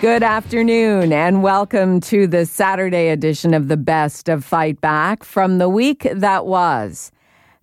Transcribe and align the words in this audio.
Good 0.00 0.22
afternoon, 0.22 1.12
and 1.12 1.42
welcome 1.42 1.98
to 2.02 2.28
the 2.28 2.46
Saturday 2.46 3.08
edition 3.08 3.52
of 3.52 3.66
the 3.66 3.76
Best 3.76 4.28
of 4.28 4.44
Fight 4.44 4.80
Back 4.80 5.24
from 5.24 5.58
the 5.58 5.68
week 5.68 6.06
that 6.12 6.46
was. 6.46 7.10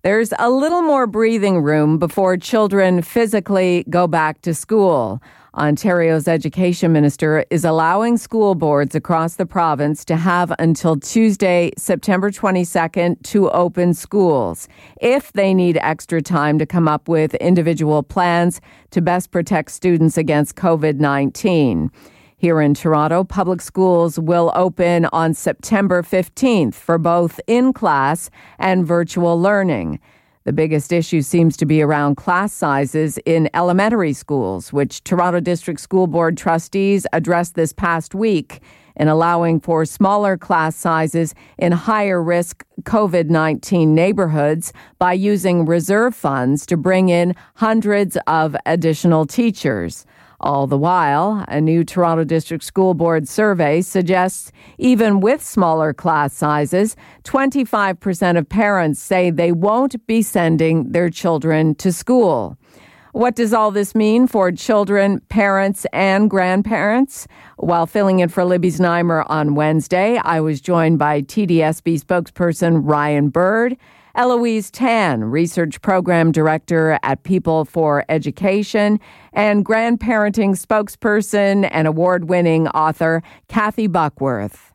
There's 0.02 0.34
a 0.38 0.50
little 0.50 0.82
more 0.82 1.06
breathing 1.06 1.62
room 1.62 1.98
before 1.98 2.36
children 2.36 3.00
physically 3.00 3.86
go 3.88 4.06
back 4.06 4.42
to 4.42 4.52
school. 4.52 5.22
Ontario's 5.54 6.28
education 6.28 6.92
minister 6.92 7.46
is 7.48 7.64
allowing 7.64 8.18
school 8.18 8.54
boards 8.54 8.94
across 8.94 9.36
the 9.36 9.46
province 9.46 10.04
to 10.04 10.16
have 10.16 10.52
until 10.58 11.00
Tuesday, 11.00 11.72
September 11.78 12.30
22nd 12.30 13.22
to 13.22 13.48
open 13.52 13.94
schools 13.94 14.68
if 15.00 15.32
they 15.32 15.54
need 15.54 15.78
extra 15.80 16.20
time 16.20 16.58
to 16.58 16.66
come 16.66 16.86
up 16.86 17.08
with 17.08 17.34
individual 17.36 18.02
plans 18.02 18.60
to 18.90 19.00
best 19.00 19.30
protect 19.30 19.70
students 19.70 20.18
against 20.18 20.54
COVID 20.54 21.00
19. 21.00 21.90
Here 22.38 22.60
in 22.60 22.74
Toronto, 22.74 23.24
public 23.24 23.62
schools 23.62 24.18
will 24.18 24.52
open 24.54 25.06
on 25.06 25.32
September 25.32 26.02
15th 26.02 26.74
for 26.74 26.98
both 26.98 27.40
in 27.46 27.72
class 27.72 28.28
and 28.58 28.86
virtual 28.86 29.40
learning. 29.40 30.00
The 30.44 30.52
biggest 30.52 30.92
issue 30.92 31.22
seems 31.22 31.56
to 31.56 31.64
be 31.64 31.80
around 31.80 32.16
class 32.16 32.52
sizes 32.52 33.18
in 33.24 33.48
elementary 33.54 34.12
schools, 34.12 34.70
which 34.70 35.02
Toronto 35.02 35.40
District 35.40 35.80
School 35.80 36.06
Board 36.06 36.36
trustees 36.36 37.06
addressed 37.14 37.54
this 37.54 37.72
past 37.72 38.14
week 38.14 38.60
in 38.96 39.08
allowing 39.08 39.58
for 39.58 39.86
smaller 39.86 40.36
class 40.36 40.76
sizes 40.76 41.34
in 41.56 41.72
higher 41.72 42.22
risk 42.22 42.66
COVID 42.82 43.30
19 43.30 43.94
neighborhoods 43.94 44.74
by 44.98 45.14
using 45.14 45.64
reserve 45.64 46.14
funds 46.14 46.66
to 46.66 46.76
bring 46.76 47.08
in 47.08 47.34
hundreds 47.54 48.18
of 48.26 48.54
additional 48.66 49.24
teachers. 49.24 50.04
All 50.40 50.66
the 50.66 50.76
while, 50.76 51.44
a 51.48 51.60
new 51.60 51.82
Toronto 51.82 52.24
District 52.24 52.62
School 52.62 52.94
Board 52.94 53.26
survey 53.26 53.80
suggests 53.80 54.52
even 54.78 55.20
with 55.20 55.42
smaller 55.42 55.94
class 55.94 56.34
sizes, 56.34 56.94
25% 57.24 58.38
of 58.38 58.48
parents 58.48 59.00
say 59.00 59.30
they 59.30 59.52
won't 59.52 60.06
be 60.06 60.20
sending 60.20 60.92
their 60.92 61.08
children 61.08 61.74
to 61.76 61.90
school. 61.90 62.58
What 63.12 63.34
does 63.34 63.54
all 63.54 63.70
this 63.70 63.94
mean 63.94 64.26
for 64.26 64.52
children, 64.52 65.20
parents, 65.30 65.86
and 65.94 66.28
grandparents? 66.28 67.26
While 67.56 67.86
filling 67.86 68.18
in 68.18 68.28
for 68.28 68.44
Libby 68.44 68.70
Znaimer 68.70 69.24
on 69.30 69.54
Wednesday, 69.54 70.18
I 70.22 70.40
was 70.40 70.60
joined 70.60 70.98
by 70.98 71.22
TDSB 71.22 72.02
spokesperson 72.02 72.82
Ryan 72.84 73.30
Bird 73.30 73.78
Eloise 74.16 74.70
Tan, 74.70 75.24
Research 75.24 75.80
Program 75.82 76.32
Director 76.32 76.98
at 77.02 77.22
People 77.22 77.66
for 77.66 78.02
Education, 78.08 78.98
and 79.34 79.64
grandparenting 79.64 80.56
spokesperson 80.58 81.68
and 81.70 81.86
award 81.86 82.30
winning 82.30 82.66
author 82.68 83.22
Kathy 83.48 83.86
Buckworth. 83.86 84.72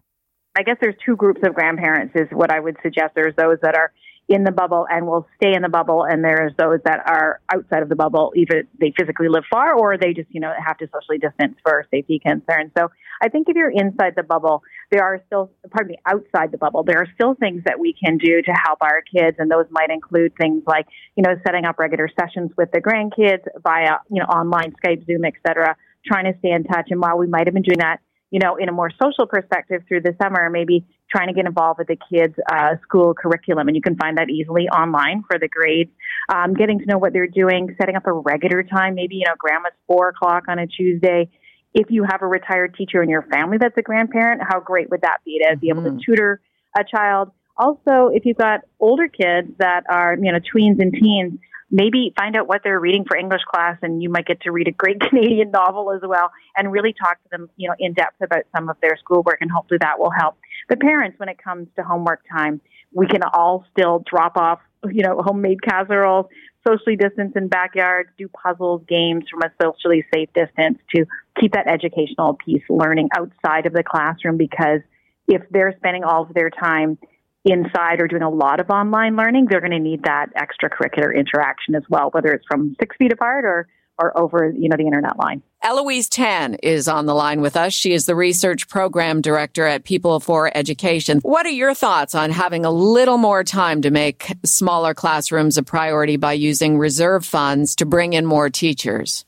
I 0.55 0.61
guess 0.61 0.77
there's 0.79 0.95
two 1.03 1.15
groups 1.15 1.41
of 1.43 1.55
grandparents, 1.55 2.13
is 2.15 2.27
what 2.31 2.53
I 2.53 2.59
would 2.59 2.77
suggest. 2.83 3.15
There's 3.15 3.35
those 3.35 3.57
that 3.63 3.75
are 3.75 3.91
in 4.29 4.43
the 4.43 4.51
bubble 4.51 4.87
and 4.89 5.07
will 5.07 5.27
stay 5.35 5.53
in 5.53 5.61
the 5.61 5.69
bubble, 5.69 6.03
and 6.03 6.23
there's 6.23 6.53
those 6.57 6.79
that 6.85 6.99
are 7.05 7.41
outside 7.53 7.83
of 7.83 7.89
the 7.89 7.95
bubble, 7.95 8.31
either 8.35 8.63
they 8.79 8.93
physically 8.97 9.27
live 9.27 9.43
far 9.51 9.73
or 9.73 9.97
they 9.97 10.13
just, 10.13 10.29
you 10.31 10.39
know, 10.39 10.53
have 10.65 10.77
to 10.77 10.87
socially 10.93 11.17
distance 11.17 11.57
for 11.63 11.85
safety 11.91 12.19
concerns. 12.19 12.71
So 12.77 12.89
I 13.21 13.29
think 13.29 13.49
if 13.49 13.55
you're 13.55 13.71
inside 13.71 14.13
the 14.15 14.23
bubble, 14.23 14.63
there 14.89 15.03
are 15.03 15.21
still, 15.27 15.51
pardon 15.69 15.91
me, 15.91 15.97
outside 16.05 16.51
the 16.51 16.57
bubble, 16.57 16.83
there 16.83 16.99
are 16.99 17.07
still 17.15 17.35
things 17.35 17.63
that 17.65 17.79
we 17.79 17.93
can 17.93 18.17
do 18.17 18.41
to 18.41 18.51
help 18.65 18.79
our 18.81 19.01
kids, 19.01 19.37
and 19.39 19.51
those 19.51 19.65
might 19.69 19.89
include 19.89 20.33
things 20.39 20.63
like, 20.65 20.87
you 21.15 21.23
know, 21.23 21.35
setting 21.45 21.65
up 21.65 21.77
regular 21.77 22.09
sessions 22.19 22.51
with 22.57 22.71
the 22.71 22.79
grandkids 22.79 23.43
via, 23.63 23.97
you 24.09 24.19
know, 24.19 24.27
online 24.27 24.73
Skype, 24.83 25.05
Zoom, 25.05 25.25
etc. 25.25 25.75
Trying 26.05 26.31
to 26.31 26.39
stay 26.39 26.51
in 26.51 26.63
touch, 26.63 26.87
and 26.89 27.01
while 27.01 27.17
we 27.17 27.27
might 27.27 27.47
have 27.47 27.53
been 27.53 27.63
doing 27.63 27.79
that 27.79 27.99
you 28.31 28.39
know, 28.39 28.55
in 28.55 28.69
a 28.69 28.71
more 28.71 28.89
social 29.01 29.27
perspective 29.27 29.83
through 29.87 30.01
the 30.01 30.15
summer, 30.21 30.49
maybe 30.49 30.85
trying 31.11 31.27
to 31.27 31.33
get 31.33 31.45
involved 31.45 31.77
with 31.77 31.87
the 31.87 31.97
kids' 32.09 32.33
uh, 32.51 32.75
school 32.81 33.13
curriculum. 33.13 33.67
And 33.67 33.75
you 33.75 33.81
can 33.81 33.97
find 33.97 34.17
that 34.17 34.29
easily 34.29 34.69
online 34.69 35.23
for 35.29 35.37
the 35.37 35.49
grades. 35.49 35.91
Um, 36.33 36.53
getting 36.53 36.79
to 36.79 36.85
know 36.85 36.97
what 36.97 37.11
they're 37.11 37.27
doing, 37.27 37.75
setting 37.79 37.97
up 37.97 38.07
a 38.07 38.13
regular 38.13 38.63
time, 38.63 38.95
maybe, 38.95 39.15
you 39.15 39.25
know, 39.27 39.35
grandma's 39.37 39.73
four 39.85 40.09
o'clock 40.09 40.45
on 40.47 40.59
a 40.59 40.65
Tuesday. 40.65 41.29
If 41.73 41.87
you 41.89 42.05
have 42.09 42.21
a 42.21 42.27
retired 42.27 42.75
teacher 42.75 43.03
in 43.03 43.09
your 43.09 43.23
family 43.23 43.57
that's 43.59 43.77
a 43.77 43.81
grandparent, 43.81 44.41
how 44.47 44.61
great 44.61 44.89
would 44.89 45.01
that 45.01 45.17
be 45.25 45.41
to 45.45 45.57
be 45.57 45.69
able 45.69 45.83
to 45.83 45.89
mm-hmm. 45.89 45.99
tutor 46.05 46.41
a 46.77 46.83
child? 46.83 47.31
Also, 47.57 48.09
if 48.13 48.25
you've 48.25 48.37
got 48.37 48.61
older 48.79 49.09
kids 49.09 49.49
that 49.59 49.83
are, 49.89 50.15
you 50.15 50.31
know, 50.31 50.39
tweens 50.39 50.81
and 50.81 50.93
teens, 50.93 51.37
maybe 51.71 52.13
find 52.17 52.35
out 52.35 52.47
what 52.47 52.61
they're 52.63 52.79
reading 52.79 53.05
for 53.07 53.17
English 53.17 53.41
class, 53.51 53.77
and 53.81 54.03
you 54.03 54.09
might 54.09 54.25
get 54.25 54.41
to 54.41 54.51
read 54.51 54.67
a 54.67 54.71
great 54.71 54.99
Canadian 55.09 55.51
novel 55.51 55.91
as 55.91 56.01
well, 56.03 56.31
and 56.55 56.71
really 56.71 56.93
talk 56.93 57.21
to 57.23 57.29
them, 57.31 57.49
you 57.55 57.67
know, 57.67 57.75
in 57.79 57.93
depth 57.93 58.21
about 58.21 58.43
some 58.55 58.69
of 58.69 58.77
their 58.81 58.97
schoolwork, 58.97 59.37
and 59.41 59.49
hopefully 59.49 59.77
that 59.81 59.97
will 59.97 60.11
help. 60.11 60.37
But 60.67 60.79
parents, 60.79 61.17
when 61.19 61.29
it 61.29 61.37
comes 61.41 61.67
to 61.77 61.83
homework 61.83 62.21
time, 62.31 62.61
we 62.93 63.07
can 63.07 63.21
all 63.33 63.65
still 63.71 64.03
drop 64.09 64.35
off, 64.35 64.59
you 64.83 65.03
know, 65.03 65.21
homemade 65.21 65.63
casseroles, 65.63 66.25
socially 66.67 66.95
distance 66.95 67.33
in 67.35 67.47
backyards, 67.47 68.09
do 68.17 68.27
puzzles, 68.27 68.83
games 68.87 69.23
from 69.31 69.41
a 69.41 69.51
socially 69.61 70.05
safe 70.13 70.29
distance 70.33 70.77
to 70.95 71.05
keep 71.39 71.53
that 71.53 71.67
educational 71.67 72.33
piece 72.33 72.63
learning 72.69 73.09
outside 73.15 73.65
of 73.65 73.73
the 73.73 73.83
classroom 73.83 74.37
because 74.37 74.81
if 75.27 75.41
they're 75.49 75.73
spending 75.77 76.03
all 76.03 76.23
of 76.23 76.33
their 76.33 76.49
time 76.49 76.97
inside 77.45 77.99
or 77.99 78.07
doing 78.07 78.21
a 78.21 78.29
lot 78.29 78.59
of 78.59 78.69
online 78.69 79.15
learning, 79.15 79.47
they're 79.49 79.61
going 79.61 79.71
to 79.71 79.79
need 79.79 80.03
that 80.03 80.27
extracurricular 80.35 81.15
interaction 81.15 81.75
as 81.75 81.83
well, 81.89 82.09
whether 82.11 82.31
it's 82.33 82.45
from 82.47 82.75
six 82.79 82.95
feet 82.97 83.11
apart 83.11 83.45
or 83.45 83.67
or 84.01 84.17
over, 84.17 84.51
you 84.57 84.67
know, 84.67 84.75
the 84.77 84.85
internet 84.85 85.17
line. 85.19 85.43
Eloise 85.61 86.09
Tan 86.09 86.55
is 86.55 86.87
on 86.87 87.05
the 87.05 87.13
line 87.13 87.39
with 87.39 87.55
us. 87.55 87.73
She 87.73 87.93
is 87.93 88.07
the 88.07 88.15
research 88.15 88.67
program 88.67 89.21
director 89.21 89.67
at 89.67 89.83
People 89.83 90.19
for 90.19 90.51
Education. 90.57 91.19
What 91.19 91.45
are 91.45 91.49
your 91.49 91.75
thoughts 91.75 92.15
on 92.15 92.31
having 92.31 92.65
a 92.65 92.71
little 92.71 93.17
more 93.17 93.43
time 93.43 93.83
to 93.83 93.91
make 93.91 94.33
smaller 94.43 94.95
classrooms 94.95 95.57
a 95.57 95.63
priority 95.63 96.17
by 96.17 96.33
using 96.33 96.79
reserve 96.79 97.25
funds 97.25 97.75
to 97.75 97.85
bring 97.85 98.13
in 98.13 98.25
more 98.25 98.49
teachers? 98.49 99.23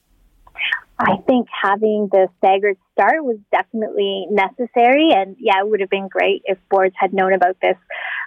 I 1.04 1.18
think 1.28 1.48
having 1.52 2.08
the 2.12 2.30
staggered 2.38 2.78
start 2.94 3.24
was 3.24 3.38
definitely 3.52 4.26
necessary. 4.32 5.10
And 5.12 5.36
yeah, 5.38 5.60
it 5.60 5.70
would 5.70 5.82
have 5.82 5.90
been 5.90 6.08
great 6.08 6.44
if 6.46 6.58
boards 6.70 6.96
had 6.98 7.14
known 7.14 7.34
about 7.34 7.58
this 7.62 7.76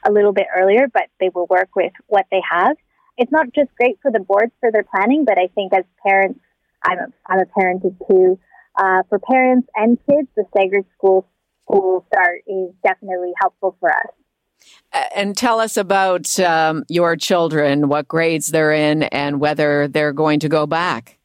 a 0.07 0.13
little 0.13 0.33
bit 0.33 0.47
earlier, 0.55 0.87
but 0.93 1.05
they 1.19 1.31
will 1.35 1.47
work 1.49 1.71
with 1.75 1.93
what 2.07 2.27
they 2.31 2.43
have. 2.51 2.77
It's 3.17 3.33
not 3.33 3.47
just 3.55 3.71
great 3.77 3.99
for 4.03 4.11
the 4.11 4.21
boards 4.21 4.53
for 4.61 4.71
their 4.71 4.85
planning, 4.85 5.25
but 5.25 5.39
I 5.39 5.49
think 5.55 5.73
as 5.73 5.85
parents, 6.07 6.41
I'm 6.85 6.99
a, 6.99 7.07
I'm 7.27 7.39
a 7.41 7.47
parent 7.47 7.83
too. 8.11 8.39
Uh, 8.79 9.03
for 9.09 9.19
parents 9.19 9.69
and 9.75 9.99
kids, 10.07 10.29
the 10.37 10.45
staggered 10.55 10.85
school 10.99 11.27
school 11.63 12.05
start 12.13 12.43
is 12.47 12.75
definitely 12.85 13.33
helpful 13.41 13.77
for 13.81 13.91
us. 13.91 14.13
And 15.15 15.37
tell 15.37 15.61
us 15.61 15.77
about 15.77 16.39
um, 16.41 16.85
your 16.89 17.17
children, 17.17 17.89
what 17.89 18.07
grades 18.07 18.49
they're 18.49 18.73
in, 18.73 19.05
and 19.05 19.41
whether 19.41 19.89
they're 19.89 20.13
going 20.13 20.41
to 20.41 20.49
go 20.49 20.67
back. 20.67 21.19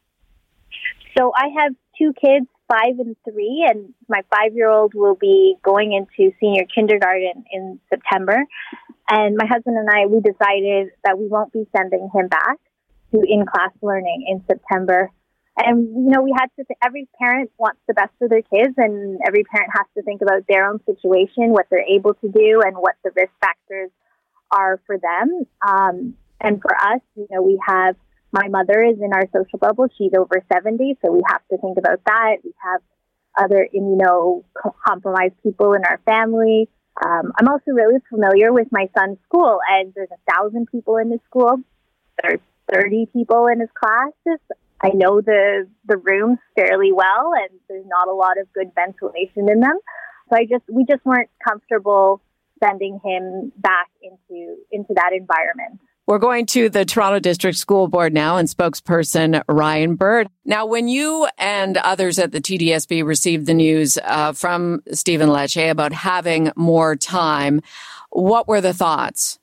So 1.16 1.32
I 1.36 1.48
have 1.62 1.74
two 1.98 2.12
kids, 2.14 2.46
five 2.70 2.98
and 2.98 3.16
three, 3.24 3.66
and 3.68 3.92
my 4.08 4.22
five 4.30 4.54
year 4.54 4.68
old 4.68 4.94
will 4.94 5.14
be 5.14 5.56
going 5.62 5.92
into 5.92 6.34
senior 6.40 6.64
kindergarten 6.74 7.44
in 7.52 7.80
September. 7.90 8.44
And 9.08 9.36
my 9.36 9.46
husband 9.46 9.76
and 9.76 9.88
I, 9.90 10.06
we 10.06 10.20
decided 10.20 10.90
that 11.04 11.18
we 11.18 11.26
won't 11.28 11.52
be 11.52 11.66
sending 11.76 12.08
him 12.14 12.28
back 12.28 12.58
to 13.12 13.22
in 13.26 13.44
class 13.44 13.72
learning 13.82 14.26
in 14.28 14.42
September. 14.46 15.10
And, 15.56 15.84
you 15.88 16.10
know, 16.10 16.22
we 16.22 16.32
had 16.34 16.46
to, 16.56 16.64
th- 16.64 16.78
every 16.82 17.08
parent 17.20 17.50
wants 17.58 17.80
the 17.86 17.92
best 17.92 18.10
for 18.18 18.26
their 18.26 18.40
kids, 18.40 18.72
and 18.78 19.20
every 19.26 19.44
parent 19.44 19.70
has 19.74 19.84
to 19.96 20.02
think 20.02 20.22
about 20.22 20.44
their 20.48 20.66
own 20.66 20.80
situation, 20.86 21.50
what 21.50 21.66
they're 21.70 21.84
able 21.84 22.14
to 22.14 22.28
do, 22.30 22.62
and 22.64 22.74
what 22.76 22.94
the 23.04 23.10
risk 23.14 23.32
factors 23.38 23.90
are 24.50 24.80
for 24.86 24.96
them. 24.96 25.44
Um, 25.66 26.14
and 26.40 26.60
for 26.62 26.74
us, 26.74 27.00
you 27.16 27.26
know, 27.30 27.42
we 27.42 27.60
have 27.66 27.96
my 28.32 28.48
mother 28.48 28.82
is 28.82 28.96
in 29.00 29.12
our 29.12 29.26
social 29.32 29.58
bubble. 29.58 29.86
She's 29.96 30.12
over 30.18 30.42
70, 30.52 30.98
so 31.04 31.12
we 31.12 31.20
have 31.28 31.42
to 31.50 31.58
think 31.58 31.78
about 31.78 32.00
that. 32.06 32.36
We 32.42 32.52
have 32.64 32.80
other 33.38 33.68
immunocompromised 33.74 35.34
people 35.42 35.74
in 35.74 35.84
our 35.84 36.00
family. 36.04 36.68
Um, 37.04 37.32
I'm 37.38 37.48
also 37.48 37.72
really 37.72 37.98
familiar 38.08 38.52
with 38.52 38.68
my 38.70 38.88
son's 38.96 39.18
school, 39.24 39.58
and 39.68 39.92
there's 39.94 40.10
a 40.10 40.32
thousand 40.32 40.68
people 40.70 40.96
in 40.96 41.10
his 41.10 41.20
school. 41.26 41.56
There's 42.22 42.40
30 42.72 43.06
people 43.12 43.46
in 43.46 43.60
his 43.60 43.70
classes. 43.74 44.40
I 44.82 44.90
know 44.94 45.20
the 45.20 45.68
the 45.86 45.96
rooms 45.96 46.38
fairly 46.56 46.92
well, 46.92 47.32
and 47.34 47.60
there's 47.68 47.86
not 47.86 48.08
a 48.08 48.12
lot 48.12 48.38
of 48.38 48.52
good 48.52 48.72
ventilation 48.74 49.48
in 49.48 49.60
them. 49.60 49.78
So 50.28 50.36
I 50.36 50.44
just 50.44 50.64
we 50.68 50.84
just 50.84 51.04
weren't 51.04 51.30
comfortable 51.46 52.20
sending 52.62 53.00
him 53.04 53.52
back 53.56 53.88
into 54.02 54.56
into 54.70 54.94
that 54.94 55.12
environment. 55.12 55.80
We're 56.04 56.18
going 56.18 56.46
to 56.46 56.68
the 56.68 56.84
Toronto 56.84 57.20
District 57.20 57.56
School 57.56 57.86
Board 57.86 58.12
now 58.12 58.36
and 58.36 58.48
spokesperson 58.48 59.40
Ryan 59.48 59.94
Bird. 59.94 60.26
Now, 60.44 60.66
when 60.66 60.88
you 60.88 61.28
and 61.38 61.76
others 61.76 62.18
at 62.18 62.32
the 62.32 62.40
TDSB 62.40 63.04
received 63.04 63.46
the 63.46 63.54
news 63.54 63.98
uh, 64.02 64.32
from 64.32 64.82
Stephen 64.90 65.28
Lecce 65.28 65.70
about 65.70 65.92
having 65.92 66.50
more 66.56 66.96
time, 66.96 67.60
what 68.10 68.48
were 68.48 68.60
the 68.60 68.74
thoughts? 68.74 69.38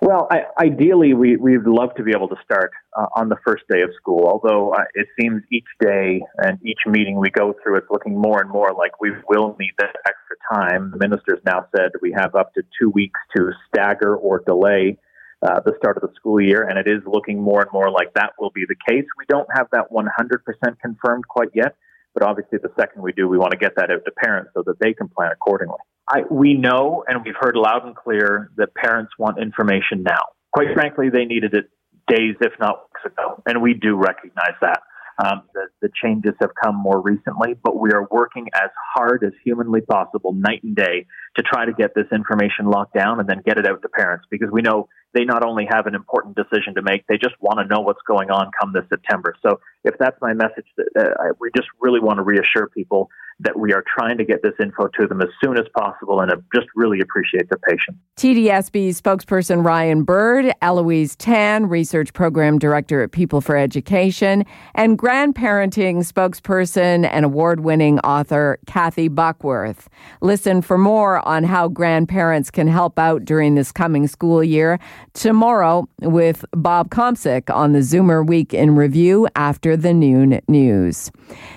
Well, 0.00 0.28
I, 0.30 0.42
ideally, 0.60 1.14
we, 1.14 1.36
we'd 1.36 1.66
love 1.66 1.96
to 1.96 2.04
be 2.04 2.12
able 2.14 2.28
to 2.28 2.36
start 2.44 2.70
uh, 2.96 3.06
on 3.16 3.28
the 3.28 3.36
first 3.44 3.64
day 3.68 3.82
of 3.82 3.90
school, 3.96 4.28
although 4.28 4.72
uh, 4.72 4.84
it 4.94 5.08
seems 5.20 5.42
each 5.50 5.66
day 5.80 6.22
and 6.38 6.60
each 6.64 6.80
meeting 6.86 7.18
we 7.18 7.30
go 7.30 7.56
through, 7.60 7.78
it's 7.78 7.90
looking 7.90 8.16
more 8.16 8.40
and 8.40 8.50
more 8.50 8.72
like 8.72 9.00
we 9.00 9.10
will 9.28 9.56
need 9.58 9.72
that 9.78 9.96
extra 10.06 10.36
time. 10.52 10.92
The 10.92 10.98
minister's 10.98 11.40
now 11.44 11.66
said 11.76 11.90
we 12.00 12.12
have 12.12 12.36
up 12.36 12.54
to 12.54 12.62
two 12.80 12.90
weeks 12.90 13.18
to 13.36 13.50
stagger 13.68 14.14
or 14.14 14.44
delay 14.46 14.96
uh, 15.42 15.60
the 15.60 15.72
start 15.78 15.96
of 15.96 16.02
the 16.02 16.14
school 16.14 16.40
year, 16.40 16.62
and 16.62 16.78
it 16.78 16.86
is 16.86 17.02
looking 17.06 17.40
more 17.40 17.60
and 17.60 17.70
more 17.72 17.90
like 17.90 18.14
that 18.14 18.32
will 18.38 18.50
be 18.50 18.64
the 18.66 18.76
case. 18.88 19.04
We 19.18 19.24
don't 19.28 19.48
have 19.54 19.66
that 19.72 19.90
100% 19.90 20.78
confirmed 20.80 21.26
quite 21.28 21.48
yet, 21.54 21.76
but 22.14 22.22
obviously, 22.22 22.58
the 22.62 22.70
second 22.78 23.02
we 23.02 23.12
do, 23.12 23.28
we 23.28 23.38
want 23.38 23.52
to 23.52 23.58
get 23.58 23.74
that 23.76 23.90
out 23.90 24.04
to 24.04 24.10
parents 24.12 24.50
so 24.54 24.62
that 24.66 24.78
they 24.80 24.92
can 24.92 25.08
plan 25.08 25.30
accordingly. 25.32 25.78
I, 26.08 26.22
we 26.30 26.54
know 26.54 27.04
and 27.06 27.24
we've 27.24 27.34
heard 27.38 27.56
loud 27.56 27.84
and 27.84 27.94
clear 27.94 28.50
that 28.56 28.74
parents 28.74 29.12
want 29.18 29.40
information 29.40 30.02
now. 30.02 30.20
Quite 30.52 30.74
frankly, 30.74 31.08
they 31.10 31.24
needed 31.24 31.54
it 31.54 31.70
days, 32.08 32.34
if 32.40 32.52
not 32.60 32.88
weeks 32.92 33.12
ago, 33.12 33.42
and 33.46 33.62
we 33.62 33.74
do 33.74 33.96
recognize 33.96 34.54
that. 34.60 34.82
Um, 35.18 35.42
the, 35.54 35.66
the 35.80 35.90
changes 36.02 36.32
have 36.40 36.50
come 36.62 36.76
more 36.76 37.00
recently, 37.00 37.54
but 37.62 37.78
we 37.78 37.90
are 37.92 38.06
working 38.10 38.48
as 38.54 38.70
hard 38.94 39.24
as 39.24 39.32
humanly 39.44 39.80
possible, 39.80 40.32
night 40.32 40.62
and 40.62 40.74
day, 40.74 41.06
to 41.36 41.42
try 41.42 41.64
to 41.64 41.72
get 41.72 41.94
this 41.94 42.06
information 42.12 42.66
locked 42.66 42.94
down 42.94 43.20
and 43.20 43.28
then 43.28 43.42
get 43.44 43.58
it 43.58 43.66
out 43.66 43.82
to 43.82 43.88
parents 43.88 44.26
because 44.30 44.50
we 44.50 44.62
know 44.62 44.88
they 45.14 45.24
not 45.24 45.44
only 45.44 45.66
have 45.70 45.86
an 45.86 45.94
important 45.94 46.36
decision 46.36 46.74
to 46.74 46.82
make, 46.82 47.06
they 47.06 47.16
just 47.16 47.34
want 47.40 47.58
to 47.58 47.66
know 47.66 47.80
what's 47.82 48.00
going 48.06 48.30
on 48.30 48.50
come 48.58 48.72
this 48.72 48.84
September. 48.88 49.34
So 49.42 49.60
if 49.84 49.94
that's 49.98 50.16
my 50.20 50.32
message, 50.32 50.66
uh, 50.98 51.04
we 51.38 51.50
just 51.54 51.68
really 51.80 52.00
want 52.00 52.18
to 52.18 52.22
reassure 52.22 52.68
people 52.68 53.10
that 53.40 53.58
we 53.58 53.72
are 53.72 53.84
trying 53.96 54.18
to 54.18 54.24
get 54.24 54.42
this 54.42 54.54
info 54.60 54.88
to 55.00 55.06
them 55.06 55.20
as 55.20 55.28
soon 55.42 55.58
as 55.58 55.66
possible 55.76 56.20
and 56.20 56.30
just 56.54 56.66
really 56.74 57.00
appreciate 57.00 57.48
their 57.48 57.58
patience. 57.68 57.96
TDSB 58.16 58.90
spokesperson 58.90 59.64
Ryan 59.64 60.04
Bird, 60.04 60.52
Eloise 60.62 61.16
Tan, 61.16 61.68
Research 61.68 62.12
Program 62.12 62.58
Director 62.58 63.02
at 63.02 63.12
People 63.12 63.40
for 63.40 63.56
Education, 63.56 64.44
and 64.74 64.98
grandparenting 64.98 65.98
spokesperson 65.98 67.08
and 67.10 67.24
award 67.24 67.60
winning 67.60 67.98
author 68.00 68.58
Kathy 68.66 69.08
Buckworth. 69.08 69.88
Listen 70.20 70.62
for 70.62 70.78
more 70.78 71.26
on 71.26 71.44
how 71.44 71.68
grandparents 71.68 72.50
can 72.50 72.68
help 72.68 72.98
out 72.98 73.24
during 73.24 73.54
this 73.54 73.72
coming 73.72 74.06
school 74.06 74.42
year 74.44 74.78
tomorrow 75.14 75.88
with 76.00 76.44
Bob 76.52 76.90
Komsic 76.90 77.52
on 77.54 77.72
the 77.72 77.80
Zoomer 77.80 78.26
Week 78.26 78.52
in 78.54 78.76
Review 78.76 79.28
after 79.36 79.76
the 79.76 79.94
noon 79.94 80.40
news. 80.48 81.10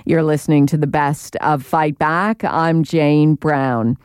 You're 0.05 0.23
listening 0.23 0.67
to 0.67 0.77
the 0.77 0.87
best 0.87 1.35
of 1.37 1.64
Fight 1.65 1.97
Back. 1.97 2.43
I'm 2.43 2.83
Jane 2.83 3.35
Brown. 3.35 3.97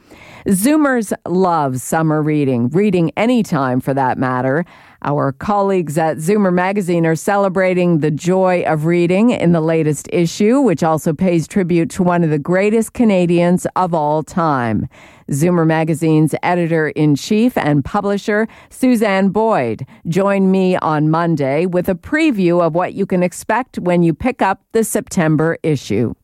Zoomers 0.46 1.12
love 1.26 1.80
summer 1.80 2.22
reading, 2.22 2.70
reading 2.70 3.12
anytime 3.16 3.80
for 3.80 3.92
that 3.92 4.16
matter. 4.16 4.64
Our 5.02 5.32
colleagues 5.32 5.98
at 5.98 6.16
Zoomer 6.16 6.52
Magazine 6.52 7.06
are 7.06 7.14
celebrating 7.14 7.98
the 7.98 8.10
joy 8.10 8.62
of 8.62 8.86
reading 8.86 9.30
in 9.30 9.52
the 9.52 9.60
latest 9.60 10.08
issue, 10.12 10.60
which 10.60 10.82
also 10.82 11.12
pays 11.12 11.46
tribute 11.46 11.90
to 11.90 12.02
one 12.02 12.24
of 12.24 12.30
the 12.30 12.38
greatest 12.38 12.94
Canadians 12.94 13.66
of 13.76 13.92
all 13.92 14.22
time. 14.22 14.88
Zoomer 15.30 15.66
Magazine's 15.66 16.34
editor 16.42 16.88
in 16.88 17.14
chief 17.14 17.56
and 17.58 17.84
publisher, 17.84 18.48
Suzanne 18.70 19.28
Boyd, 19.28 19.86
joined 20.08 20.50
me 20.50 20.76
on 20.76 21.10
Monday 21.10 21.66
with 21.66 21.88
a 21.88 21.94
preview 21.94 22.62
of 22.62 22.74
what 22.74 22.94
you 22.94 23.04
can 23.04 23.22
expect 23.22 23.78
when 23.78 24.02
you 24.02 24.14
pick 24.14 24.40
up 24.40 24.62
the 24.72 24.82
September 24.82 25.58
issue. 25.62 26.14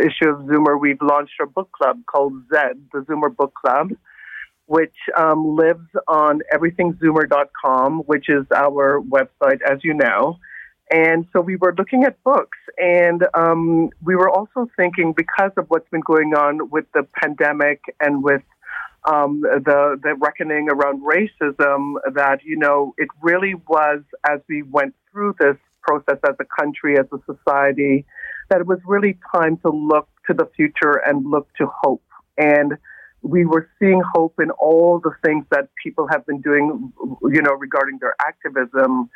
Issue 0.00 0.30
of 0.30 0.40
Zoomer, 0.40 0.80
we've 0.80 1.00
launched 1.02 1.34
our 1.40 1.46
book 1.46 1.70
club 1.72 1.98
called 2.06 2.32
Zed, 2.52 2.82
the 2.92 3.00
Zoomer 3.00 3.34
Book 3.34 3.54
Club 3.54 3.90
which 4.70 4.94
um, 5.18 5.56
lives 5.56 5.88
on 6.06 6.42
everythingzoomer.com, 6.54 7.98
which 8.06 8.28
is 8.28 8.46
our 8.54 9.02
website, 9.02 9.58
as 9.68 9.80
you 9.82 9.94
know. 9.94 10.38
And 10.92 11.26
so 11.32 11.40
we 11.40 11.56
were 11.56 11.74
looking 11.76 12.04
at 12.04 12.22
books, 12.22 12.58
and 12.78 13.26
um, 13.34 13.90
we 14.00 14.14
were 14.14 14.30
also 14.30 14.68
thinking 14.76 15.12
because 15.16 15.50
of 15.56 15.66
what's 15.70 15.88
been 15.90 16.02
going 16.06 16.34
on 16.34 16.70
with 16.70 16.84
the 16.94 17.04
pandemic 17.20 17.80
and 18.00 18.22
with 18.22 18.42
um, 19.04 19.40
the 19.40 19.98
the 20.00 20.14
reckoning 20.20 20.68
around 20.70 21.02
racism, 21.02 21.94
that 22.14 22.44
you 22.44 22.56
know 22.56 22.94
it 22.96 23.08
really 23.20 23.56
was 23.66 24.02
as 24.28 24.38
we 24.48 24.62
went 24.62 24.94
through 25.10 25.34
this 25.40 25.56
process 25.82 26.18
as 26.28 26.36
a 26.38 26.44
country, 26.44 26.96
as 26.96 27.06
a 27.12 27.18
society, 27.26 28.06
that 28.50 28.60
it 28.60 28.66
was 28.66 28.78
really 28.86 29.18
time 29.34 29.56
to 29.58 29.70
look 29.70 30.08
to 30.26 30.34
the 30.34 30.48
future 30.56 31.00
and 31.06 31.24
look 31.28 31.48
to 31.56 31.66
hope. 31.82 32.02
And 32.36 32.76
we 33.22 33.44
were 33.44 33.68
seeing 33.78 34.02
hope 34.14 34.34
in 34.40 34.50
all 34.52 35.00
the 35.02 35.12
things 35.24 35.44
that 35.50 35.68
people 35.82 36.08
have 36.10 36.26
been 36.26 36.40
doing, 36.40 36.92
you 37.22 37.42
know, 37.42 37.52
regarding 37.52 37.98
their 38.00 38.14
activism 38.26 39.10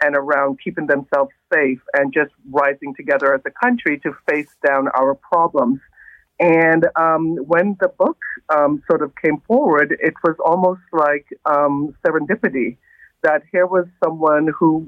and 0.00 0.16
around 0.16 0.60
keeping 0.62 0.86
themselves 0.86 1.32
safe 1.52 1.80
and 1.94 2.12
just 2.12 2.30
rising 2.50 2.94
together 2.94 3.34
as 3.34 3.40
a 3.46 3.50
country 3.50 3.98
to 4.00 4.12
face 4.30 4.54
down 4.64 4.88
our 4.96 5.14
problems. 5.14 5.80
And 6.40 6.86
um, 6.94 7.36
when 7.36 7.76
the 7.80 7.88
book 7.88 8.18
um, 8.54 8.80
sort 8.88 9.02
of 9.02 9.12
came 9.16 9.40
forward, 9.46 9.96
it 10.00 10.14
was 10.22 10.36
almost 10.44 10.82
like 10.92 11.26
um, 11.46 11.96
serendipity 12.06 12.76
that 13.22 13.42
here 13.50 13.66
was 13.66 13.86
someone 14.04 14.48
who 14.56 14.86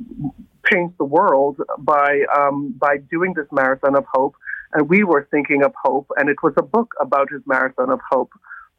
changed 0.72 0.94
the 0.99 1.05
world 1.05 1.58
by 1.78 2.20
um, 2.37 2.75
by 2.78 2.96
doing 3.11 3.34
this 3.34 3.46
marathon 3.52 3.96
of 3.96 4.05
hope, 4.12 4.34
and 4.72 4.88
we 4.88 5.05
were 5.05 5.28
thinking 5.31 5.62
of 5.62 5.72
hope, 5.82 6.11
and 6.17 6.28
it 6.28 6.37
was 6.43 6.55
a 6.58 6.62
book 6.62 6.93
about 7.00 7.31
his 7.31 7.43
marathon 7.46 7.90
of 7.90 8.00
hope 8.11 8.31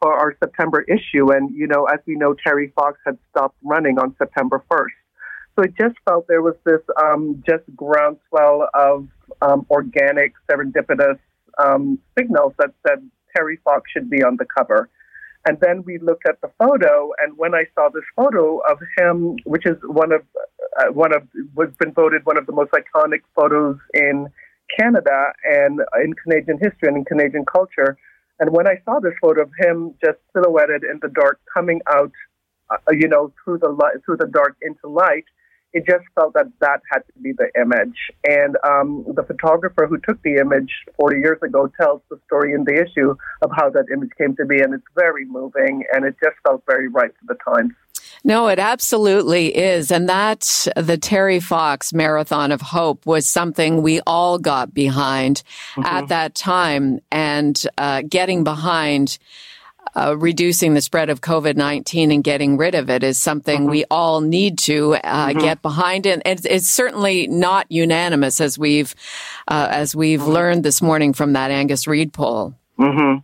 for 0.02 0.14
our 0.14 0.36
September 0.44 0.82
issue. 0.82 1.32
And, 1.32 1.54
you 1.56 1.68
know, 1.68 1.86
as 1.86 2.00
we 2.06 2.16
know, 2.16 2.34
Terry 2.34 2.74
Fox 2.76 3.00
had 3.06 3.18
stopped 3.30 3.58
running 3.64 4.00
on 4.00 4.16
September 4.18 4.64
1st. 4.70 4.98
So 5.56 5.64
it 5.64 5.74
just 5.80 5.96
felt 6.06 6.28
there 6.28 6.42
was 6.42 6.56
this 6.66 6.82
um, 7.02 7.44
just 7.48 7.64
groundswell 7.76 8.68
of 8.74 9.08
um, 9.42 9.66
organic, 9.70 10.34
serendipitous 10.50 11.20
um, 11.64 12.00
signals 12.18 12.54
that 12.58 12.72
said 12.88 13.08
Terry 13.36 13.60
Fox 13.64 13.84
should 13.92 14.10
be 14.10 14.24
on 14.24 14.38
the 14.38 14.46
cover. 14.58 14.90
And 15.46 15.60
then 15.60 15.84
we 15.84 15.98
looked 15.98 16.28
at 16.28 16.40
the 16.42 16.52
photo, 16.60 17.12
and 17.20 17.36
when 17.38 17.56
I 17.56 17.66
saw 17.74 17.90
this 17.90 18.04
photo 18.16 18.60
of 18.70 18.80
him, 18.98 19.38
which 19.46 19.65
is 19.65 19.75
one 19.84 20.12
of 20.12 20.22
uh, 20.80 20.92
one 20.92 21.13
of 21.13 21.27
was 21.56 21.70
been 21.80 21.94
voted 21.94 22.25
one 22.25 22.38
of 22.38 22.46
the 22.46 22.54
most 22.54 22.72
iconic 22.72 23.22
photos 23.36 23.77
in 23.94 24.27
Canada 24.77 25.34
and 25.44 25.82
in 26.04 26.13
Canadian 26.13 26.60
history 26.60 26.88
and 26.88 26.98
in 26.98 27.06
Canadian 27.06 27.46
culture, 27.46 27.98
and 28.39 28.51
when 28.51 28.68
I 28.68 28.82
saw 28.86 29.00
this 29.00 29.13
photo 29.22 29.44
of 29.44 29.51
him 29.60 29.94
just 30.04 30.18
silhouetted 30.34 30.84
in 30.84 31.00
the 31.01 31.10
dark, 31.10 31.39
coming 31.54 31.82
out, 31.88 32.12
uh, 32.70 32.77
you 32.92 33.08
know, 33.08 33.32
through 33.44 33.60
the 33.60 33.70
light, 33.70 33.96
through 34.06 34.18
the 34.18 34.27
dark 34.27 34.58
into 34.62 34.88
light, 34.88 35.25
it 35.74 35.86
just 35.88 36.04
felt 36.16 36.34
that 36.34 36.48
that 36.60 36.82
had 36.92 37.00
to 37.00 37.20
be 37.22 37.32
the 37.32 37.50
image. 37.60 37.98
And 38.28 38.58
um, 38.63 39.06
the 39.16 39.24
photographer 39.24 39.88
who 39.88 39.98
took 40.00 40.22
the 40.24 40.36
image 40.36 40.72
40 40.98 41.18
years 41.18 41.40
ago 41.44 41.72
tells 41.80 42.01
the 42.10 42.20
story 42.25 42.54
in 42.54 42.63
the 42.66 42.74
issue 42.74 43.16
of 43.42 43.51
how 43.56 43.70
that 43.70 43.86
image 43.94 44.10
came 44.18 44.36
to 44.36 44.46
be, 44.46 44.62
and 44.62 44.74
it's 44.74 44.84
very 44.96 45.25
moving, 45.25 45.84
and 45.94 46.06
it 46.06 46.16
just 46.22 46.36
felt 46.46 46.63
very 46.68 46.88
right 46.88 47.12
to 47.12 47.25
the 47.28 47.36
times. 47.46 47.74
No, 48.24 48.50
it 48.50 48.60
absolutely 48.60 49.56
is. 49.56 49.92
And 49.92 50.08
that, 50.08 50.68
the 50.75 50.98
Terry 50.98 51.40
Fox 51.40 51.92
Marathon 51.92 52.51
of 52.51 52.62
Hope 52.62 53.06
was 53.06 53.28
something 53.28 53.82
we 53.82 54.00
all 54.06 54.38
got 54.38 54.74
behind 54.74 55.42
mm-hmm. 55.75 55.84
at 55.86 56.08
that 56.10 56.36
time. 56.36 57.00
And 57.12 57.62
uh, 57.78 58.04
getting 58.08 58.44
behind 58.44 59.18
uh, 59.96 60.16
reducing 60.18 60.74
the 60.74 60.82
spread 60.82 61.10
of 61.10 61.22
COVID 61.22 61.56
19 61.56 62.12
and 62.12 62.24
getting 62.24 62.58
rid 62.58 62.76
of 62.76 62.90
it 62.90 63.04
is 63.04 63.18
something 63.18 63.62
mm-hmm. 63.62 63.72
we 63.72 63.86
all 63.92 64.22
need 64.22 64.58
to 64.60 64.96
uh, 64.96 65.28
mm-hmm. 65.28 65.40
get 65.40 65.62
behind. 65.62 66.06
And 66.06 66.22
it's, 66.26 66.46
it's, 66.46 66.70
certainly 66.70 67.28
not 67.28 67.66
unanimous 67.70 68.40
as 68.40 68.58
we've, 68.58 68.96
uh, 69.48 69.68
as 69.70 69.96
we've 69.96 70.22
mm-hmm. 70.22 70.32
learned 70.32 70.64
this 70.64 70.82
morning 70.82 71.14
from 71.14 71.34
that 71.34 71.52
Angus 71.52 71.88
Reid 71.88 72.14
poll. 72.14 72.54
Mm-hmm. 72.80 73.20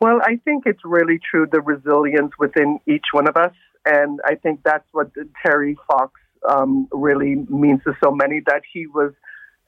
Well, 0.00 0.20
I 0.22 0.36
think 0.44 0.64
it's 0.66 0.84
really 0.84 1.18
true 1.18 1.46
the 1.50 1.60
resilience 1.60 2.32
within 2.38 2.78
each 2.86 3.06
one 3.12 3.28
of 3.28 3.36
us 3.36 3.52
and 3.88 4.20
I 4.24 4.34
think 4.34 4.60
that's 4.64 4.86
what 4.92 5.10
Terry 5.42 5.76
Fox 5.86 6.12
um, 6.48 6.88
really 6.92 7.46
means 7.48 7.82
to 7.84 7.96
so 8.02 8.10
many 8.10 8.40
that 8.46 8.62
he 8.70 8.86
was 8.86 9.12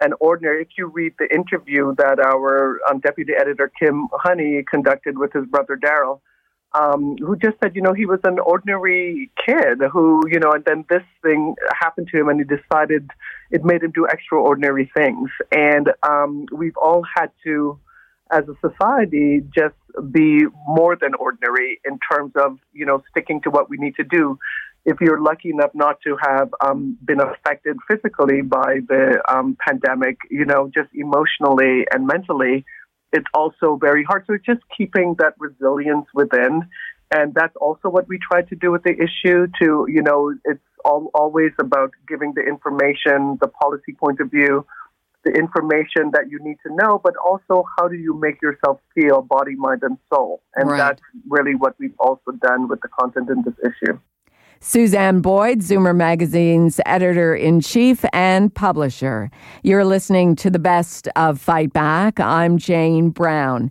an 0.00 0.12
ordinary. 0.21 0.62
If 0.62 0.69
you 0.78 0.87
read 0.87 1.14
the 1.19 1.33
interview 1.33 1.95
that 1.97 2.19
our 2.19 2.80
um, 2.88 3.00
deputy 3.00 3.33
editor 3.38 3.71
Kim 3.78 4.09
Honey 4.12 4.64
conducted 4.69 5.19
with 5.19 5.33
his 5.33 5.47
brother 5.47 5.76
Darrell, 5.76 6.23
um, 6.73 7.16
who 7.19 7.37
just 7.37 7.57
said, 7.62 7.75
you 7.75 7.83
know, 7.83 7.92
he 7.92 8.07
was 8.07 8.21
an 8.25 8.38
ordinary 8.38 9.30
kid 9.45 9.78
who, 9.92 10.23
you 10.30 10.38
know, 10.38 10.52
and 10.52 10.64
then 10.64 10.85
this 10.88 11.02
thing 11.23 11.54
happened 11.78 12.09
to 12.12 12.21
him 12.21 12.28
and 12.28 12.38
he 12.38 12.45
decided 12.45 13.11
it 13.50 13.64
made 13.64 13.83
him 13.83 13.90
do 13.90 14.04
extraordinary 14.04 14.90
things. 14.97 15.30
And 15.50 15.88
um, 16.09 16.47
we've 16.52 16.76
all 16.76 17.04
had 17.16 17.30
to 17.45 17.78
as 18.30 18.45
a 18.49 18.54
society 18.69 19.42
just 19.52 19.75
be 20.12 20.45
more 20.66 20.97
than 20.97 21.14
ordinary 21.14 21.80
in 21.85 21.99
terms 21.99 22.33
of 22.37 22.59
you 22.73 22.87
know 22.87 23.02
sticking 23.11 23.40
to 23.42 23.50
what 23.50 23.69
we 23.69 23.76
need 23.76 23.97
to 23.97 24.04
do. 24.04 24.38
If 24.85 25.01
you're 25.01 25.21
lucky 25.21 25.51
enough 25.51 25.73
not 25.75 26.01
to 26.07 26.17
have 26.23 26.49
um, 26.65 26.97
been 27.05 27.21
affected 27.21 27.77
physically 27.89 28.41
by 28.43 28.81
the 28.89 29.23
um, 29.29 29.57
pandemic, 29.65 30.19
you 30.31 30.45
know, 30.45 30.71
just 30.75 30.89
emotionally 30.95 31.87
and 31.93 32.07
mentally, 32.07 32.65
it's 33.13 33.27
also 33.35 33.77
very 33.77 34.05
hard. 34.05 34.25
So 34.27 34.35
it's 34.35 34.47
just 34.47 34.63
keeping 34.77 35.17
that 35.19 35.35
resilience 35.39 36.07
within. 36.15 36.69
And 37.13 37.35
that's 37.35 37.57
also 37.57 37.89
what 37.89 38.09
we 38.09 38.19
try 38.19 38.43
to 38.43 38.55
do 38.55 38.71
with 38.71 38.85
the 38.85 38.93
issue 38.93 39.49
to, 39.61 39.87
you 39.89 40.03
know, 40.03 40.33
it's 40.45 40.61
all, 40.85 41.11
always 41.13 41.51
about 41.59 41.91
giving 42.09 42.33
the 42.35 42.43
information, 42.43 43.37
the 43.41 43.49
policy 43.49 43.93
point 43.99 44.21
of 44.21 44.31
view, 44.31 44.65
the 45.25 45.33
information 45.33 46.13
that 46.13 46.31
you 46.31 46.39
need 46.41 46.57
to 46.67 46.75
know, 46.75 47.01
but 47.03 47.15
also 47.17 47.65
how 47.77 47.89
do 47.89 47.97
you 47.97 48.19
make 48.19 48.41
yourself 48.41 48.81
feel, 48.95 49.23
body, 49.23 49.57
mind, 49.57 49.83
and 49.83 49.99
soul. 50.13 50.41
And 50.55 50.71
right. 50.71 50.79
that's 50.79 51.03
really 51.29 51.55
what 51.55 51.75
we've 51.79 51.99
also 51.99 52.31
done 52.41 52.69
with 52.69 52.81
the 52.81 52.89
content 52.89 53.29
in 53.29 53.43
this 53.43 53.55
issue. 53.63 53.99
Suzanne 54.62 55.23
Boyd, 55.23 55.61
Zoomer 55.61 55.97
Magazine's 55.97 56.81
editor 56.85 57.35
in 57.35 57.62
chief 57.62 58.05
and 58.12 58.55
publisher. 58.55 59.31
You're 59.62 59.87
listening 59.87 60.37
to 60.37 60.50
the 60.50 60.59
best 60.59 61.09
of 61.17 61.40
Fight 61.40 61.73
Back. 61.73 62.21
I'm 62.21 62.59
Jane 62.59 63.09
Brown. 63.09 63.71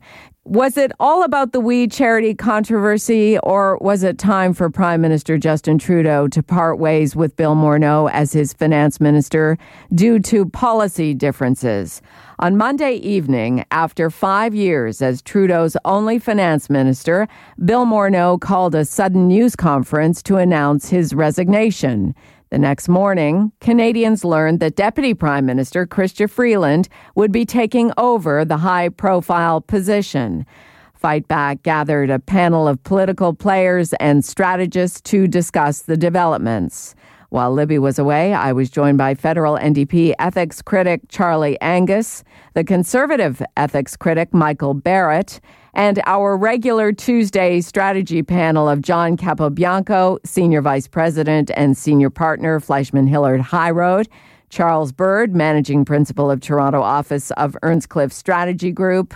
Was 0.49 0.77
it 0.77 0.91
all 0.99 1.21
about 1.23 1.51
the 1.51 1.59
We 1.59 1.87
Charity 1.87 2.33
controversy, 2.33 3.37
or 3.43 3.77
was 3.81 4.01
it 4.01 4.17
time 4.17 4.55
for 4.55 4.67
Prime 4.71 4.99
Minister 4.99 5.37
Justin 5.37 5.77
Trudeau 5.77 6.27
to 6.27 6.41
part 6.41 6.79
ways 6.79 7.15
with 7.15 7.35
Bill 7.35 7.53
Morneau 7.53 8.09
as 8.11 8.33
his 8.33 8.51
finance 8.51 8.99
minister 8.99 9.59
due 9.93 10.17
to 10.21 10.49
policy 10.49 11.13
differences? 11.13 12.01
On 12.39 12.57
Monday 12.57 12.93
evening, 12.93 13.63
after 13.69 14.09
five 14.09 14.55
years 14.55 15.03
as 15.03 15.21
Trudeau's 15.21 15.77
only 15.85 16.17
finance 16.17 16.67
minister, 16.67 17.27
Bill 17.63 17.85
Morneau 17.85 18.41
called 18.41 18.73
a 18.73 18.85
sudden 18.85 19.27
news 19.27 19.55
conference 19.55 20.23
to 20.23 20.37
announce 20.37 20.89
his 20.89 21.13
resignation. 21.13 22.15
The 22.51 22.57
next 22.57 22.89
morning, 22.89 23.51
Canadians 23.61 24.25
learned 24.25 24.59
that 24.59 24.75
Deputy 24.75 25.13
Prime 25.13 25.45
Minister 25.45 25.85
Chrystia 25.85 26.27
Freeland 26.27 26.89
would 27.13 27.31
be 27.31 27.45
taking 27.45 27.91
over 27.95 28.43
the 28.43 28.57
high 28.57 28.89
profile 28.89 29.61
position. 29.61 30.47
Fight 30.95 31.27
Back 31.27 31.61
gathered 31.61 32.09
a 32.09 32.17
panel 32.17 32.67
of 32.67 32.83
political 32.83 33.35
players 33.35 33.93
and 33.99 34.25
strategists 34.25 34.99
to 35.01 35.27
discuss 35.27 35.83
the 35.83 35.95
developments. 35.95 36.95
While 37.29 37.53
Libby 37.53 37.77
was 37.77 37.99
away, 37.99 38.33
I 38.33 38.51
was 38.51 38.71
joined 38.71 38.97
by 38.97 39.13
federal 39.13 39.55
NDP 39.55 40.13
ethics 40.17 40.63
critic 40.63 41.01
Charlie 41.07 41.61
Angus, 41.61 42.23
the 42.55 42.63
conservative 42.63 43.43
ethics 43.57 43.95
critic 43.95 44.33
Michael 44.33 44.73
Barrett, 44.73 45.39
and 45.73 46.01
our 46.05 46.37
regular 46.37 46.91
Tuesday 46.91 47.61
strategy 47.61 48.23
panel 48.23 48.67
of 48.67 48.81
John 48.81 49.17
Capobianco, 49.17 50.19
Senior 50.25 50.61
Vice 50.61 50.87
President 50.87 51.51
and 51.55 51.77
Senior 51.77 52.09
Partner, 52.09 52.59
Fleishman 52.59 53.07
Hillard 53.07 53.41
High 53.41 53.71
Road, 53.71 54.07
Charles 54.49 54.91
Bird, 54.91 55.35
Managing 55.35 55.85
Principal 55.85 56.31
of 56.31 56.41
Toronto 56.41 56.81
Office 56.81 57.31
of 57.31 57.55
Earnscliffe 57.61 58.11
Strategy 58.11 58.71
Group, 58.71 59.13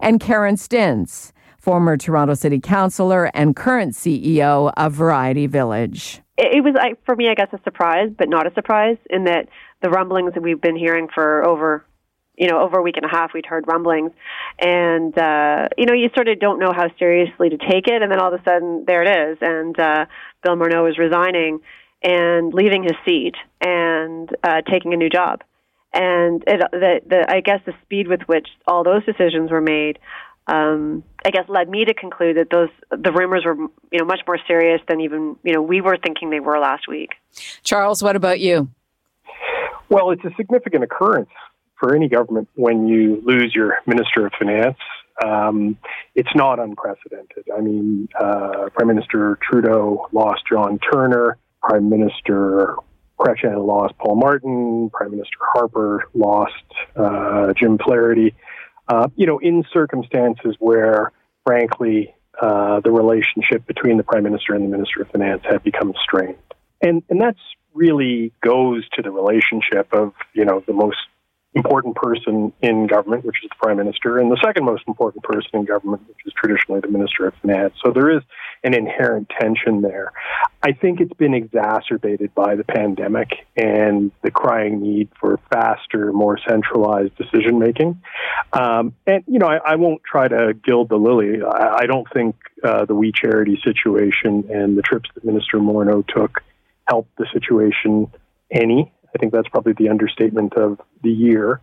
and 0.00 0.20
Karen 0.20 0.56
Stintz, 0.56 1.32
former 1.56 1.96
Toronto 1.96 2.34
City 2.34 2.58
Councillor 2.58 3.30
and 3.34 3.54
current 3.54 3.94
CEO 3.94 4.72
of 4.76 4.92
Variety 4.92 5.46
Village. 5.46 6.20
It 6.36 6.64
was, 6.64 6.74
for 7.06 7.14
me, 7.14 7.28
I 7.28 7.34
guess, 7.34 7.48
a 7.52 7.60
surprise, 7.62 8.10
but 8.18 8.28
not 8.28 8.46
a 8.46 8.54
surprise 8.54 8.96
in 9.10 9.24
that 9.24 9.48
the 9.80 9.90
rumblings 9.90 10.34
that 10.34 10.42
we've 10.42 10.60
been 10.60 10.76
hearing 10.76 11.06
for 11.14 11.46
over 11.46 11.84
you 12.36 12.48
know, 12.48 12.60
over 12.60 12.78
a 12.78 12.82
week 12.82 12.96
and 12.96 13.04
a 13.04 13.08
half, 13.08 13.34
we'd 13.34 13.46
heard 13.46 13.66
rumblings, 13.66 14.10
and 14.58 15.16
uh, 15.18 15.68
you 15.76 15.86
know, 15.86 15.92
you 15.92 16.08
sort 16.14 16.28
of 16.28 16.40
don't 16.40 16.58
know 16.58 16.72
how 16.74 16.88
seriously 16.98 17.50
to 17.50 17.58
take 17.58 17.88
it, 17.88 18.02
and 18.02 18.10
then 18.10 18.18
all 18.18 18.32
of 18.32 18.40
a 18.40 18.42
sudden, 18.42 18.84
there 18.86 19.02
it 19.02 19.30
is, 19.30 19.38
and 19.40 19.78
uh, 19.78 20.06
Bill 20.42 20.56
Morneau 20.56 20.90
is 20.90 20.98
resigning 20.98 21.60
and 22.02 22.52
leaving 22.52 22.82
his 22.82 22.96
seat 23.04 23.34
and 23.60 24.34
uh, 24.42 24.62
taking 24.62 24.94
a 24.94 24.96
new 24.96 25.10
job, 25.10 25.42
and 25.92 26.42
it, 26.46 26.60
the, 26.72 27.00
the, 27.06 27.26
I 27.28 27.40
guess 27.40 27.60
the 27.66 27.74
speed 27.82 28.08
with 28.08 28.22
which 28.22 28.48
all 28.66 28.82
those 28.82 29.04
decisions 29.04 29.50
were 29.50 29.60
made. 29.60 29.98
Um, 30.48 31.04
I 31.24 31.30
guess 31.30 31.44
led 31.48 31.68
me 31.68 31.84
to 31.84 31.94
conclude 31.94 32.36
that 32.38 32.50
those 32.50 32.70
the 32.90 33.12
rumors 33.12 33.44
were 33.44 33.54
you 33.54 33.98
know 33.98 34.04
much 34.04 34.20
more 34.26 34.38
serious 34.48 34.80
than 34.88 35.00
even 35.00 35.36
you 35.44 35.52
know 35.52 35.62
we 35.62 35.80
were 35.80 35.96
thinking 35.96 36.30
they 36.30 36.40
were 36.40 36.58
last 36.58 36.88
week. 36.88 37.10
Charles, 37.62 38.02
what 38.02 38.16
about 38.16 38.40
you? 38.40 38.68
Well, 39.88 40.10
it's 40.10 40.24
a 40.24 40.34
significant 40.36 40.82
occurrence 40.82 41.28
for 41.82 41.96
any 41.96 42.08
government 42.08 42.48
when 42.54 42.86
you 42.86 43.20
lose 43.24 43.52
your 43.54 43.78
Minister 43.86 44.26
of 44.26 44.32
Finance. 44.38 44.78
Um, 45.24 45.76
it's 46.14 46.34
not 46.34 46.60
unprecedented. 46.60 47.44
I 47.56 47.60
mean, 47.60 48.08
uh, 48.18 48.68
Prime 48.72 48.88
Minister 48.88 49.38
Trudeau 49.42 50.06
lost 50.12 50.42
John 50.50 50.78
Turner. 50.78 51.38
Prime 51.60 51.90
Minister 51.90 52.76
Chrétien 53.18 53.66
lost 53.66 53.94
Paul 53.98 54.16
Martin. 54.16 54.90
Prime 54.90 55.10
Minister 55.10 55.36
Harper 55.40 56.04
lost 56.14 56.52
uh, 56.96 57.52
Jim 57.54 57.78
Flaherty. 57.78 58.34
Uh, 58.88 59.08
you 59.16 59.26
know, 59.26 59.38
in 59.38 59.64
circumstances 59.72 60.54
where, 60.60 61.12
frankly, 61.44 62.14
uh, 62.40 62.80
the 62.80 62.90
relationship 62.90 63.66
between 63.66 63.96
the 63.96 64.02
Prime 64.02 64.22
Minister 64.22 64.54
and 64.54 64.64
the 64.64 64.68
Minister 64.68 65.02
of 65.02 65.10
Finance 65.10 65.42
had 65.48 65.62
become 65.62 65.94
strained. 66.02 66.38
And, 66.80 67.02
and 67.08 67.20
that's 67.20 67.38
really 67.74 68.32
goes 68.40 68.88
to 68.90 69.02
the 69.02 69.10
relationship 69.10 69.92
of, 69.92 70.12
you 70.34 70.44
know, 70.44 70.62
the 70.66 70.72
most 70.72 70.98
important 71.54 71.94
person 71.96 72.52
in 72.62 72.86
government, 72.86 73.24
which 73.24 73.36
is 73.42 73.50
the 73.50 73.56
prime 73.56 73.76
minister, 73.76 74.18
and 74.18 74.30
the 74.30 74.40
second 74.42 74.64
most 74.64 74.84
important 74.86 75.22
person 75.22 75.50
in 75.54 75.64
government, 75.64 76.02
which 76.08 76.18
is 76.24 76.32
traditionally 76.32 76.80
the 76.80 76.88
minister 76.88 77.26
of 77.26 77.34
finance. 77.42 77.74
So 77.84 77.92
there 77.92 78.10
is 78.10 78.22
an 78.64 78.74
inherent 78.74 79.30
tension 79.38 79.82
there. 79.82 80.12
I 80.62 80.72
think 80.72 81.00
it's 81.00 81.12
been 81.12 81.34
exacerbated 81.34 82.34
by 82.34 82.54
the 82.54 82.64
pandemic 82.64 83.46
and 83.56 84.12
the 84.22 84.30
crying 84.30 84.80
need 84.80 85.10
for 85.20 85.40
faster, 85.52 86.12
more 86.12 86.38
centralized 86.48 87.16
decision 87.16 87.58
making. 87.58 88.00
Um, 88.52 88.94
and, 89.06 89.24
you 89.26 89.38
know, 89.38 89.46
I, 89.46 89.72
I, 89.72 89.76
won't 89.76 90.02
try 90.04 90.28
to 90.28 90.54
gild 90.54 90.88
the 90.88 90.96
lily. 90.96 91.42
I, 91.42 91.78
I 91.80 91.86
don't 91.86 92.06
think 92.12 92.36
uh, 92.62 92.84
the 92.84 92.94
We 92.94 93.12
Charity 93.12 93.60
situation 93.64 94.44
and 94.50 94.78
the 94.78 94.82
trips 94.82 95.10
that 95.14 95.24
Minister 95.24 95.58
Morneau 95.58 96.06
took 96.06 96.42
helped 96.86 97.16
the 97.16 97.26
situation 97.32 98.10
any. 98.50 98.92
I 99.14 99.18
think 99.18 99.32
that's 99.32 99.48
probably 99.48 99.74
the 99.74 99.88
understatement 99.88 100.54
of 100.54 100.80
the 101.02 101.10
year. 101.10 101.60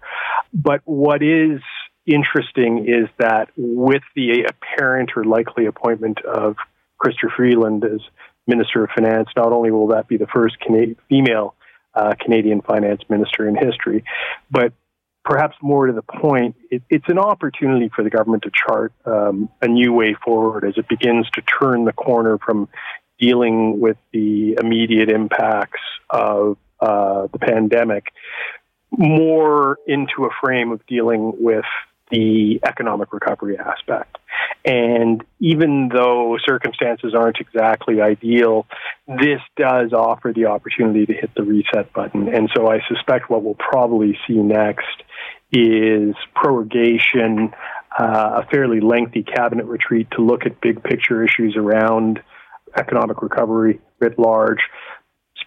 But 0.54 0.82
what 0.86 1.22
is 1.24 1.62
interesting 2.06 2.86
is 2.88 3.08
that 3.18 3.50
with 3.56 4.04
the 4.16 4.50
apparent 4.50 5.12
or 5.16 5.24
likely 5.24 5.66
appointment 5.66 6.20
of 6.26 6.56
Chrystia 7.04 7.34
Freeland 7.36 7.86
as 7.86 8.02
Minister 8.48 8.84
of 8.84 8.90
Finance, 8.96 9.30
not 9.36 9.52
only 9.52 9.72
will 9.72 9.88
that 9.88 10.08
be 10.08 10.18
the 10.18 10.28
first 10.28 10.58
female 11.08 11.56
uh, 11.94 12.14
Canadian 12.20 12.62
finance 12.62 13.02
minister 13.10 13.48
in 13.48 13.56
history, 13.56 14.04
but 14.50 14.74
perhaps 15.24 15.56
more 15.62 15.88
to 15.88 15.94
the 15.94 16.02
point, 16.02 16.56
it, 16.72 16.82
it's 16.90 17.06
an 17.08 17.20
opportunity 17.20 17.90
for 17.96 18.04
the 18.04 18.10
government 18.10 18.44
to 18.44 18.52
chart 18.52 18.94
um, 19.06 19.50
a 19.62 19.68
new 19.68 19.94
way 19.94 20.16
forward 20.26 20.66
as 20.66 20.74
it 20.78 20.88
begins 20.88 21.30
to 21.32 21.42
turn 21.42 21.86
the 21.86 21.94
corner 21.94 22.38
from 22.38 22.68
dealing 23.20 23.80
with 23.80 23.98
the 24.14 24.58
immediate 24.62 25.10
impacts 25.10 25.82
of 26.10 26.58
uh, 26.80 27.09
the 27.28 27.40
pandemic 27.40 28.06
more 28.92 29.78
into 29.88 30.26
a 30.26 30.30
frame 30.42 30.72
of 30.72 30.86
dealing 30.88 31.34
with 31.40 31.66
the 32.12 32.60
economic 32.66 33.14
recovery 33.14 33.58
aspect. 33.58 34.18
And 34.66 35.24
even 35.40 35.90
though 35.94 36.38
circumstances 36.44 37.14
aren't 37.16 37.38
exactly 37.40 38.02
ideal, 38.02 38.66
this 39.08 39.42
does 39.56 39.94
offer 39.94 40.34
the 40.36 40.46
opportunity 40.46 41.06
to 41.06 41.14
hit 41.14 41.32
the 41.36 41.44
reset 41.44 41.94
button. 41.94 42.34
And 42.34 42.50
so 42.56 42.68
I 42.68 42.80
suspect 42.88 43.30
what 43.30 43.44
we'll 43.44 43.56
probably 43.56 44.18
see 44.28 44.34
next 44.34 45.04
is 45.52 46.16
prorogation, 46.36 47.54
uh, 47.98 48.44
a 48.44 48.48
fairly 48.52 48.82
lengthy 48.82 49.24
cabinet 49.24 49.66
retreat 49.66 50.08
to 50.12 50.22
look 50.22 50.46
at 50.46 50.60
big 50.62 50.84
picture 50.84 51.24
issues 51.24 51.56
around 51.56 52.22
economic 52.76 53.22
recovery 53.22 53.80
writ 54.00 54.20
large, 54.20 54.60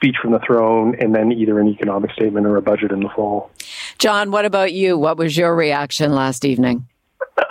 speech 0.02 0.16
from 0.20 0.32
the 0.32 0.40
throne, 0.40 0.96
and 1.00 1.14
then 1.14 1.30
either 1.30 1.60
an 1.60 1.68
economic 1.68 2.10
statement 2.12 2.46
or 2.46 2.56
a 2.56 2.62
budget 2.62 2.90
in 2.90 3.00
the 3.00 3.08
fall. 3.14 3.50
John, 3.98 4.32
what 4.32 4.44
about 4.44 4.72
you? 4.72 4.98
What 4.98 5.16
was 5.16 5.36
your 5.36 5.54
reaction 5.54 6.12
last 6.12 6.44
evening? 6.44 6.88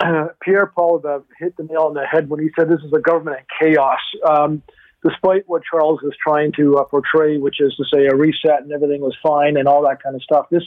Pierre 0.42 0.70
Poilievre 0.76 1.24
hit 1.38 1.56
the 1.56 1.64
nail 1.64 1.82
on 1.82 1.94
the 1.94 2.04
head 2.04 2.28
when 2.28 2.40
he 2.40 2.50
said 2.58 2.68
this 2.68 2.80
is 2.84 2.92
a 2.92 3.00
government 3.00 3.38
in 3.38 3.74
chaos. 3.74 4.00
Um, 4.28 4.62
despite 5.02 5.48
what 5.48 5.62
Charles 5.68 6.00
is 6.02 6.12
trying 6.22 6.52
to 6.58 6.76
uh, 6.76 6.84
portray, 6.84 7.38
which 7.38 7.60
is 7.60 7.74
to 7.76 7.84
say 7.92 8.06
a 8.06 8.14
reset 8.14 8.62
and 8.62 8.72
everything 8.72 9.00
was 9.00 9.16
fine 9.22 9.56
and 9.56 9.66
all 9.66 9.82
that 9.88 10.02
kind 10.02 10.14
of 10.14 10.22
stuff, 10.22 10.46
this 10.50 10.62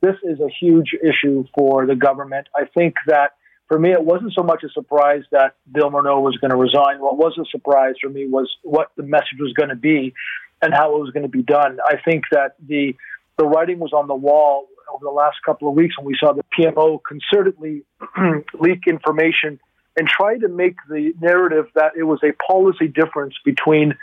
this 0.00 0.16
is 0.24 0.40
a 0.40 0.48
huge 0.60 0.94
issue 1.02 1.44
for 1.54 1.86
the 1.86 1.94
government. 1.94 2.48
I 2.54 2.64
think 2.74 2.94
that 3.06 3.32
for 3.68 3.78
me, 3.78 3.90
it 3.92 4.02
wasn't 4.02 4.32
so 4.34 4.42
much 4.42 4.62
a 4.62 4.68
surprise 4.68 5.22
that 5.32 5.56
Bill 5.72 5.90
Morneau 5.90 6.22
was 6.22 6.36
going 6.36 6.50
to 6.50 6.56
resign. 6.56 7.00
What 7.00 7.16
was 7.16 7.36
a 7.38 7.44
surprise 7.50 7.94
for 8.00 8.08
me 8.08 8.26
was 8.26 8.48
what 8.62 8.92
the 8.96 9.02
message 9.02 9.38
was 9.40 9.52
going 9.54 9.70
to 9.70 9.76
be 9.76 10.14
and 10.62 10.72
how 10.74 10.96
it 10.96 11.00
was 11.00 11.10
going 11.10 11.22
to 11.22 11.28
be 11.28 11.42
done. 11.42 11.78
I 11.84 11.96
think 12.04 12.24
that 12.32 12.54
the 12.66 12.94
the 13.38 13.44
writing 13.44 13.78
was 13.78 13.92
on 13.92 14.08
the 14.08 14.14
wall 14.14 14.66
over 14.92 15.04
the 15.04 15.10
last 15.10 15.36
couple 15.44 15.68
of 15.68 15.74
weeks 15.74 15.96
when 15.98 16.06
we 16.06 16.16
saw 16.18 16.32
the 16.32 16.42
PMO 16.58 17.00
concertedly 17.02 17.82
leak 18.54 18.84
information 18.86 19.60
and 19.96 20.08
try 20.08 20.38
to 20.38 20.48
make 20.48 20.76
the 20.88 21.12
narrative 21.20 21.66
that 21.74 21.92
it 21.98 22.04
was 22.04 22.20
a 22.22 22.32
policy 22.50 22.88
difference 22.88 23.34
between 23.44 23.94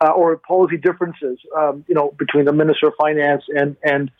uh, 0.00 0.10
or 0.10 0.36
policy 0.36 0.76
differences, 0.76 1.38
um, 1.56 1.84
you 1.88 1.94
know, 1.94 2.14
between 2.18 2.44
the 2.44 2.52
Minister 2.52 2.88
of 2.88 2.94
Finance 3.00 3.42
and 3.48 3.76
and 3.82 4.10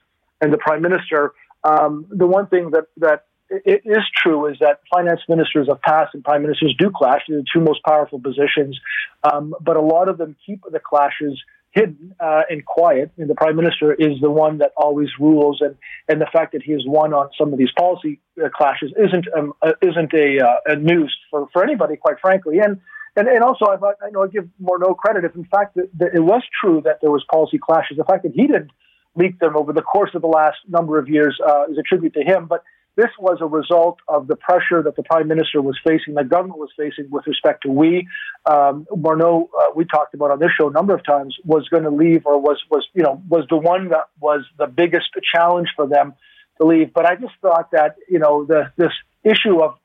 and 0.40 0.52
the 0.52 0.59
Prime 0.59 0.83
Minister. 0.83 1.33
Um, 1.64 2.07
the 2.11 2.26
one 2.26 2.47
thing 2.49 2.71
that 2.73 2.87
that 2.99 3.25
it 3.50 3.83
is 3.85 4.04
true 4.23 4.47
is 4.47 4.59
that 4.61 4.80
finance 4.92 5.21
ministers 5.28 5.68
of 5.68 5.80
past 5.80 6.14
and 6.14 6.23
prime 6.23 6.42
ministers 6.42 6.75
do 6.78 6.90
clash. 6.95 7.23
They're 7.28 7.38
the 7.38 7.45
two 7.52 7.61
most 7.61 7.83
powerful 7.83 8.21
positions, 8.21 8.78
um, 9.25 9.54
but 9.61 9.76
a 9.76 9.80
lot 9.80 10.09
of 10.09 10.18
them 10.18 10.37
keep 10.45 10.61
the 10.71 10.80
clashes 10.80 11.40
hidden 11.78 12.14
uh, 12.26 12.42
and 12.50 12.61
quiet. 12.76 13.08
And 13.18 13.28
the 13.32 13.38
prime 13.42 13.56
minister 13.62 13.88
is 14.06 14.14
the 14.26 14.35
one 14.44 14.54
that 14.62 14.73
always 14.85 15.11
rules, 15.28 15.56
and, 15.64 15.75
and 16.08 16.16
the 16.25 16.30
fact 16.37 16.50
that 16.54 16.62
he 16.66 16.73
has 16.78 16.85
won 16.99 17.11
on 17.20 17.26
some 17.38 17.49
of 17.52 17.58
these 17.62 17.75
policy 17.85 18.12
uh, 18.42 18.49
clashes 18.58 18.90
isn't 19.06 19.26
um, 19.37 19.49
uh, 19.66 19.73
isn't 19.90 20.12
a, 20.25 20.28
uh, 20.49 20.73
a 20.73 20.76
news 20.90 21.12
for, 21.30 21.40
for 21.52 21.61
anybody, 21.68 21.97
quite 21.97 22.18
frankly. 22.26 22.56
And 22.66 22.73
and, 23.18 23.26
and 23.26 23.42
also, 23.42 23.64
I, 23.66 23.76
I 24.06 24.11
know 24.12 24.23
I 24.23 24.28
give 24.28 24.47
Morneau 24.62 24.97
credit 24.97 25.25
if, 25.25 25.35
in 25.35 25.47
fact, 25.56 25.75
that, 25.76 25.88
that 26.00 26.11
it 26.14 26.25
was 26.32 26.42
true 26.61 26.78
that 26.85 26.97
there 27.00 27.11
was 27.11 27.25
policy 27.37 27.58
clashes. 27.58 27.97
The 27.97 28.04
fact 28.04 28.23
that 28.23 28.35
he 28.40 28.47
didn't 28.47 28.70
leak 29.16 29.40
them 29.40 29.56
over 29.56 29.73
the 29.73 29.82
course 29.82 30.12
of 30.14 30.23
the 30.23 30.28
last 30.28 30.58
number 30.68 30.99
of 31.00 31.08
years 31.08 31.35
uh, 31.44 31.64
is 31.70 31.78
a 31.78 31.82
tribute 31.82 32.14
to 32.14 32.23
him. 32.23 32.47
But 32.47 32.62
this 32.99 33.11
was 33.21 33.38
a 33.40 33.47
result 33.47 34.00
of 34.09 34.26
the 34.26 34.35
pressure 34.35 34.83
that 34.83 34.97
the 34.97 35.05
prime 35.05 35.28
minister 35.28 35.62
was 35.62 35.78
facing, 35.87 36.14
the 36.14 36.25
government 36.25 36.59
was 36.59 36.71
facing 36.76 37.09
with 37.11 37.28
respect 37.28 37.62
to 37.62 37.71
we. 37.71 38.09
Um, 38.45 38.88
Morneau, 38.90 39.49
uh, 39.57 39.67
we 39.76 39.85
talked 39.85 40.14
about 40.14 40.33
on 40.33 40.40
this 40.40 40.50
show 40.59 40.69
a 40.69 40.73
number 40.73 40.95
of 40.95 41.05
times, 41.05 41.37
was 41.45 41.69
going 41.69 41.85
to 41.85 41.90
leave 41.90 42.26
or 42.26 42.40
was 42.40 42.61
was 42.69 42.85
you 42.95 43.05
know 43.05 43.23
was 43.28 43.47
the 43.50 43.57
one 43.57 43.90
that 43.90 44.09
was 44.19 44.45
the 44.59 44.67
biggest 44.67 45.07
challenge 45.33 45.69
for 45.76 45.87
them 45.87 46.12
to 46.57 46.67
leave. 46.67 46.93
But 46.93 47.07
I 47.07 47.14
just 47.14 47.35
thought 47.40 47.71
that 47.71 47.95
you 48.09 48.19
know 48.19 48.45
the 48.45 48.73
this 48.76 48.93
issue 49.23 49.62
of 49.62 49.78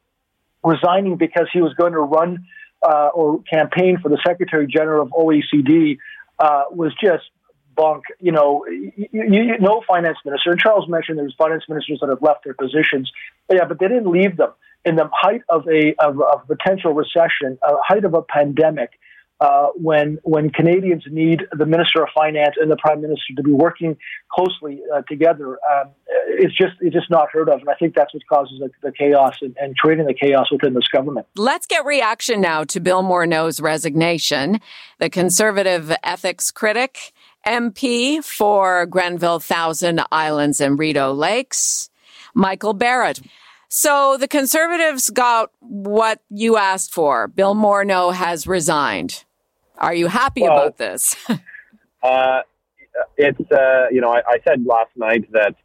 resigning 0.63 1.17
because 1.17 1.47
he 1.53 1.61
was 1.61 1.75
going 1.75 1.93
to 1.93 1.99
run 1.99 2.47
uh, 2.81 3.09
or 3.13 3.43
campaign 3.43 3.99
for 4.01 4.09
the 4.09 4.17
Secretary 4.25 4.65
General 4.65 5.03
of 5.03 5.09
OECD 5.11 5.99
uh, 6.39 6.63
was 6.71 6.91
just 6.99 7.25
bunk. 7.75 8.05
You 8.19 8.31
know, 8.31 8.65
you, 8.67 9.07
you, 9.11 9.57
no 9.59 9.81
finance 9.87 10.17
minister. 10.25 10.51
And 10.51 10.59
Charles 10.59 10.89
mentioned 10.89 11.17
there's 11.19 11.35
finance 11.37 11.63
ministers 11.67 11.99
that 12.01 12.09
have 12.09 12.21
left 12.21 12.43
their 12.43 12.53
positions. 12.53 13.11
Yeah, 13.51 13.65
but 13.65 13.79
they 13.79 13.87
didn't 13.87 14.11
leave 14.11 14.37
them 14.37 14.51
in 14.85 14.95
the 14.95 15.09
height 15.11 15.41
of 15.49 15.67
a 15.67 15.95
of, 15.99 16.19
of 16.21 16.47
potential 16.47 16.93
recession, 16.93 17.57
a 17.63 17.75
height 17.85 18.05
of 18.05 18.13
a 18.13 18.21
pandemic. 18.21 18.91
Uh, 19.41 19.67
when 19.75 20.19
when 20.23 20.49
Canadians 20.49 21.03
need 21.09 21.41
the 21.51 21.65
Minister 21.65 22.01
of 22.03 22.09
Finance 22.15 22.55
and 22.61 22.71
the 22.71 22.77
Prime 22.77 23.01
Minister 23.01 23.33
to 23.35 23.43
be 23.43 23.51
working 23.51 23.97
closely 24.31 24.81
uh, 24.93 25.01
together, 25.09 25.57
um, 25.69 25.89
it's 26.27 26.55
just 26.55 26.73
it's 26.79 26.93
just 26.93 27.09
not 27.09 27.29
heard 27.31 27.49
of, 27.49 27.59
and 27.59 27.67
I 27.67 27.73
think 27.73 27.93
that's 27.93 28.13
what 28.13 28.25
causes 28.27 28.59
the, 28.59 28.69
the 28.81 28.91
chaos 28.93 29.35
and, 29.41 29.55
and, 29.59 29.75
creating 29.77 30.05
the 30.05 30.13
chaos 30.13 30.49
within 30.51 30.73
this 30.73 30.87
government. 30.87 31.25
Let's 31.35 31.65
get 31.65 31.83
reaction 31.83 32.39
now 32.39 32.63
to 32.65 32.79
Bill 32.79 33.03
Morneau's 33.03 33.59
resignation. 33.59 34.61
The 34.99 35.09
Conservative 35.09 35.91
ethics 36.03 36.49
critic 36.49 37.11
MP 37.45 38.23
for 38.23 38.85
Grenville, 38.85 39.39
Thousand 39.39 40.01
Islands, 40.11 40.61
and 40.61 40.77
Rideau 40.77 41.11
Lakes, 41.11 41.89
Michael 42.33 42.73
Barrett. 42.73 43.21
So 43.75 44.17
the 44.19 44.27
Conservatives 44.27 45.09
got 45.09 45.51
what 45.59 46.21
you 46.29 46.57
asked 46.57 46.93
for. 46.93 47.27
Bill 47.27 47.55
Morneau 47.55 48.13
has 48.13 48.45
resigned. 48.45 49.25
Are 49.79 49.95
you 49.95 50.07
happy 50.07 50.43
well, 50.43 50.51
about 50.51 50.77
this? 50.77 51.15
uh, 52.03 52.41
it's, 53.17 53.51
uh, 53.51 53.87
you 53.91 53.99
know, 53.99 54.11
I, 54.11 54.21
I, 54.27 54.37
said 54.47 54.63
last 54.65 54.91
night 54.95 55.27
that, 55.31 55.55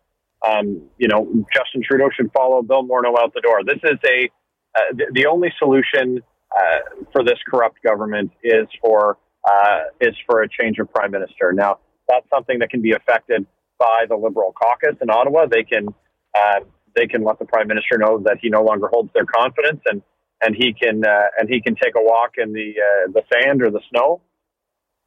um, 0.46 0.88
you 0.96 1.08
know, 1.08 1.26
Justin 1.54 1.82
Trudeau 1.86 2.08
should 2.16 2.32
follow 2.32 2.62
Bill 2.62 2.82
Morneau 2.82 3.18
out 3.18 3.34
the 3.34 3.42
door. 3.42 3.62
This 3.64 3.80
is 3.84 3.98
a, 4.04 4.30
uh, 4.74 4.94
the, 4.94 5.04
the, 5.12 5.26
only 5.26 5.52
solution 5.58 6.22
uh, 6.56 7.04
for 7.12 7.22
this 7.22 7.38
corrupt 7.46 7.82
government 7.82 8.32
is 8.42 8.66
for 8.80 9.18
uh, 9.50 9.78
is 10.00 10.14
for 10.26 10.42
a 10.42 10.48
change 10.48 10.78
of 10.78 10.92
prime 10.92 11.10
minister. 11.10 11.52
Now, 11.52 11.78
that's 12.08 12.28
something 12.30 12.58
that 12.60 12.70
can 12.70 12.82
be 12.82 12.92
affected 12.92 13.46
by 13.78 14.04
the 14.08 14.16
Liberal 14.16 14.52
caucus 14.52 14.96
in 15.00 15.10
Ottawa. 15.10 15.46
They 15.46 15.62
can 15.62 15.88
uh, 16.34 16.60
they 16.96 17.06
can 17.06 17.22
let 17.22 17.38
the 17.38 17.44
prime 17.44 17.68
minister 17.68 17.96
know 17.98 18.18
that 18.24 18.38
he 18.40 18.48
no 18.48 18.62
longer 18.62 18.88
holds 18.88 19.10
their 19.14 19.26
confidence, 19.26 19.80
and 19.86 20.02
and 20.42 20.54
he 20.56 20.72
can 20.72 21.04
uh, 21.04 21.26
and 21.38 21.48
he 21.48 21.60
can 21.60 21.74
take 21.74 21.94
a 21.96 22.02
walk 22.02 22.32
in 22.38 22.52
the 22.52 22.74
uh, 22.88 23.12
the 23.12 23.22
sand 23.32 23.62
or 23.62 23.70
the 23.70 23.80
snow, 23.90 24.20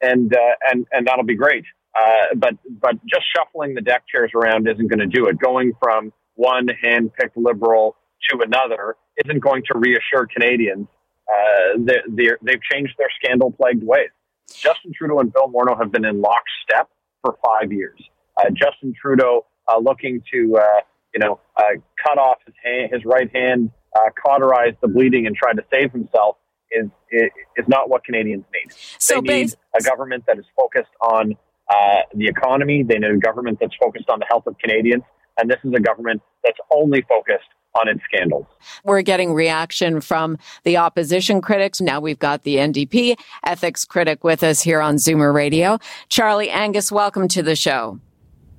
and 0.02 0.34
uh, 0.34 0.56
and 0.70 0.86
and 0.92 1.08
that'll 1.08 1.26
be 1.26 1.36
great. 1.36 1.66
Uh, 1.98 2.36
but 2.36 2.54
but 2.80 2.96
just 3.06 3.24
shuffling 3.36 3.74
the 3.74 3.82
deck 3.82 4.04
chairs 4.10 4.32
around 4.34 4.68
isn't 4.68 4.88
going 4.88 5.00
to 5.00 5.08
do 5.08 5.28
it. 5.28 5.38
Going 5.38 5.74
from 5.82 6.14
one 6.36 6.68
hand-picked 6.82 7.36
liberal 7.36 7.98
to 8.30 8.40
another 8.40 8.96
isn't 9.24 9.40
going 9.40 9.64
to 9.72 9.78
reassure 9.78 10.28
Canadians. 10.34 10.88
Uh, 11.32 11.78
they, 11.78 12.30
they've 12.42 12.62
changed 12.72 12.94
their 12.98 13.10
scandal-plagued 13.22 13.84
ways. 13.84 14.10
Justin 14.54 14.92
Trudeau 14.94 15.20
and 15.20 15.32
Bill 15.32 15.48
Morneau 15.48 15.78
have 15.78 15.92
been 15.92 16.06
in 16.06 16.22
lockstep 16.22 16.90
for 17.22 17.38
five 17.44 17.72
years. 17.72 18.00
Uh, 18.38 18.50
Justin 18.50 18.94
Trudeau 19.00 19.46
uh, 19.68 19.78
looking 19.78 20.22
to, 20.34 20.58
uh, 20.58 20.82
you 21.14 21.20
know, 21.20 21.40
uh, 21.58 21.80
cut 22.04 22.18
off 22.18 22.38
his 22.46 22.56
hand, 22.64 22.90
his 22.92 23.06
right 23.06 23.30
hand, 23.36 23.72
uh, 23.96 24.10
cauterize 24.26 24.74
the 24.82 24.88
bleeding, 24.88 25.28
and 25.28 25.36
try 25.36 25.54
to 25.54 25.64
save 25.72 25.92
himself 25.92 26.38
is 26.72 26.88
is 27.12 27.68
not 27.68 27.90
what 27.90 28.04
Canadians 28.04 28.46
need. 28.54 28.74
So 28.98 29.16
they 29.16 29.44
need 29.44 29.54
a 29.78 29.84
government 29.84 30.24
that 30.28 30.40
is 30.40 30.46
focused 30.56 30.92
on 31.02 31.36
uh, 31.70 32.02
the 32.16 32.28
economy. 32.28 32.84
They 32.84 32.98
need 32.98 33.12
a 33.12 33.18
government 33.18 33.58
that's 33.60 33.76
focused 33.80 34.10
on 34.10 34.20
the 34.20 34.26
health 34.30 34.48
of 34.48 34.58
Canadians, 34.58 35.04
and 35.38 35.50
this 35.50 35.60
is 35.64 35.74
a 35.74 35.80
government 35.80 36.22
that's 36.44 36.60
only 36.72 37.02
focused 37.08 37.48
on 37.80 37.88
its 37.88 38.02
scandals. 38.04 38.46
We're 38.84 39.02
getting 39.02 39.34
reaction 39.34 40.02
from 40.02 40.38
the 40.64 40.78
opposition 40.78 41.42
critics. 41.42 41.80
Now 41.80 42.00
we've 42.00 42.20
got 42.20 42.44
the 42.44 42.58
NDP 42.58 43.16
ethics 43.46 43.86
critic 43.86 44.24
with 44.24 44.44
us 44.44 44.62
here 44.62 44.82
on 44.82 44.96
Zoomer 44.96 45.34
Radio. 45.34 45.80
Charlie 46.10 46.50
Angus, 46.50 46.92
welcome 46.92 47.28
to 47.30 47.42
the 47.42 47.56
show. 47.56 48.00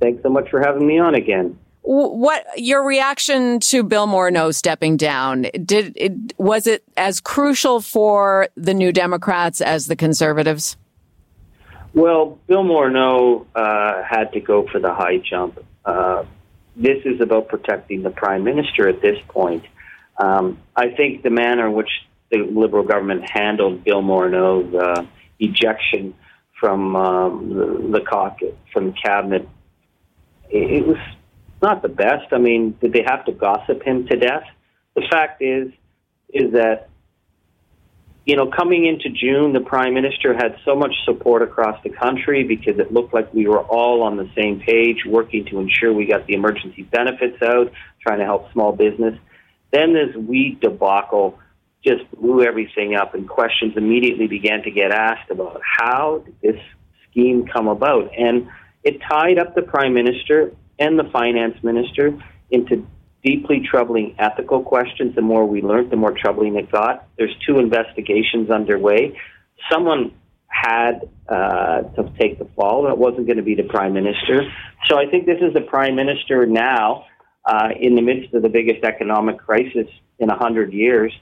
Thanks 0.00 0.22
so 0.22 0.30
much 0.30 0.50
for 0.50 0.60
having 0.60 0.86
me 0.86 0.98
on 0.98 1.14
again. 1.14 1.58
What 1.84 2.44
your 2.56 2.84
reaction 2.86 3.58
to 3.60 3.82
Bill 3.82 4.06
Morneau 4.06 4.54
stepping 4.54 4.96
down? 4.96 5.46
Did 5.64 5.92
it, 5.96 6.12
was 6.38 6.66
it 6.68 6.84
as 6.96 7.20
crucial 7.20 7.80
for 7.80 8.48
the 8.56 8.72
New 8.72 8.92
Democrats 8.92 9.60
as 9.60 9.86
the 9.86 9.96
Conservatives? 9.96 10.76
Well, 11.92 12.38
Bill 12.46 12.62
Morneau 12.62 13.46
uh, 13.54 14.02
had 14.04 14.32
to 14.32 14.40
go 14.40 14.66
for 14.68 14.78
the 14.78 14.94
high 14.94 15.18
jump. 15.18 15.58
Uh, 15.84 16.24
this 16.82 17.04
is 17.04 17.20
about 17.20 17.48
protecting 17.48 18.02
the 18.02 18.10
prime 18.10 18.44
minister 18.44 18.88
at 18.88 19.00
this 19.00 19.18
point. 19.28 19.64
Um, 20.18 20.58
I 20.76 20.90
think 20.90 21.22
the 21.22 21.30
manner 21.30 21.66
in 21.66 21.72
which 21.74 21.90
the 22.30 22.38
Liberal 22.38 22.84
government 22.84 23.22
handled 23.30 23.84
Bill 23.84 24.02
Morneau's 24.02 24.74
uh, 24.74 25.04
ejection 25.38 26.14
from 26.58 26.94
um, 26.96 27.48
the, 27.50 27.98
the 27.98 28.04
caucus, 28.04 28.54
from 28.72 28.86
the 28.86 28.92
cabinet, 28.92 29.48
it, 30.48 30.70
it 30.70 30.86
was 30.86 30.98
not 31.60 31.82
the 31.82 31.88
best. 31.88 32.32
I 32.32 32.38
mean, 32.38 32.76
did 32.80 32.92
they 32.92 33.04
have 33.06 33.24
to 33.26 33.32
gossip 33.32 33.82
him 33.82 34.06
to 34.08 34.16
death? 34.16 34.44
The 34.94 35.02
fact 35.10 35.42
is, 35.42 35.72
is 36.32 36.52
that 36.52 36.88
you 38.24 38.36
know, 38.36 38.46
coming 38.46 38.86
into 38.86 39.10
June, 39.10 39.52
the 39.52 39.60
prime 39.60 39.94
minister 39.94 40.32
had 40.32 40.56
so 40.64 40.76
much 40.76 40.92
support 41.04 41.42
across 41.42 41.82
the 41.82 41.90
country 41.90 42.44
because 42.44 42.78
it 42.78 42.92
looked 42.92 43.12
like 43.12 43.32
we 43.34 43.48
were 43.48 43.62
all 43.62 44.02
on 44.02 44.16
the 44.16 44.30
same 44.36 44.60
page, 44.60 45.04
working 45.06 45.44
to 45.46 45.58
ensure 45.58 45.92
we 45.92 46.06
got 46.06 46.26
the 46.26 46.34
emergency 46.34 46.82
benefits 46.82 47.42
out, 47.42 47.72
trying 48.00 48.20
to 48.20 48.24
help 48.24 48.52
small 48.52 48.72
business. 48.72 49.18
Then 49.72 49.92
this 49.92 50.14
We 50.14 50.56
debacle 50.60 51.38
just 51.84 52.08
blew 52.12 52.44
everything 52.44 52.94
up, 52.94 53.14
and 53.14 53.28
questions 53.28 53.76
immediately 53.76 54.28
began 54.28 54.62
to 54.62 54.70
get 54.70 54.92
asked 54.92 55.30
about 55.30 55.60
how 55.64 56.22
did 56.24 56.36
this 56.40 56.62
scheme 57.10 57.46
come 57.46 57.66
about, 57.66 58.10
and 58.16 58.48
it 58.84 59.00
tied 59.10 59.38
up 59.38 59.56
the 59.56 59.62
prime 59.62 59.94
minister 59.94 60.52
and 60.78 60.96
the 60.96 61.10
finance 61.12 61.60
minister 61.62 62.16
into 62.50 62.86
deeply 63.24 63.66
troubling 63.68 64.14
ethical 64.18 64.62
questions. 64.62 65.14
The 65.14 65.22
more 65.22 65.46
we 65.46 65.62
learned, 65.62 65.90
the 65.90 65.96
more 65.96 66.12
troubling 66.12 66.56
it 66.56 66.70
got. 66.70 67.06
There's 67.16 67.34
two 67.46 67.58
investigations 67.58 68.50
underway. 68.50 69.18
Someone 69.70 70.12
had 70.48 71.08
uh, 71.28 71.82
to 71.82 72.12
take 72.18 72.38
the 72.38 72.46
fall, 72.56 72.88
it 72.88 72.98
wasn't 72.98 73.26
going 73.26 73.38
to 73.38 73.42
be 73.42 73.54
the 73.54 73.62
prime 73.64 73.94
minister. 73.94 74.42
So 74.86 74.98
I 74.98 75.06
think 75.06 75.26
this 75.26 75.38
is 75.40 75.54
the 75.54 75.62
prime 75.62 75.96
minister 75.96 76.46
now, 76.46 77.06
uh, 77.46 77.70
in 77.78 77.94
the 77.94 78.02
midst 78.02 78.34
of 78.34 78.42
the 78.42 78.48
biggest 78.48 78.84
economic 78.84 79.38
crisis 79.38 79.88
in 80.18 80.30
a 80.30 80.36
hundred 80.36 80.72
years, 80.72 81.12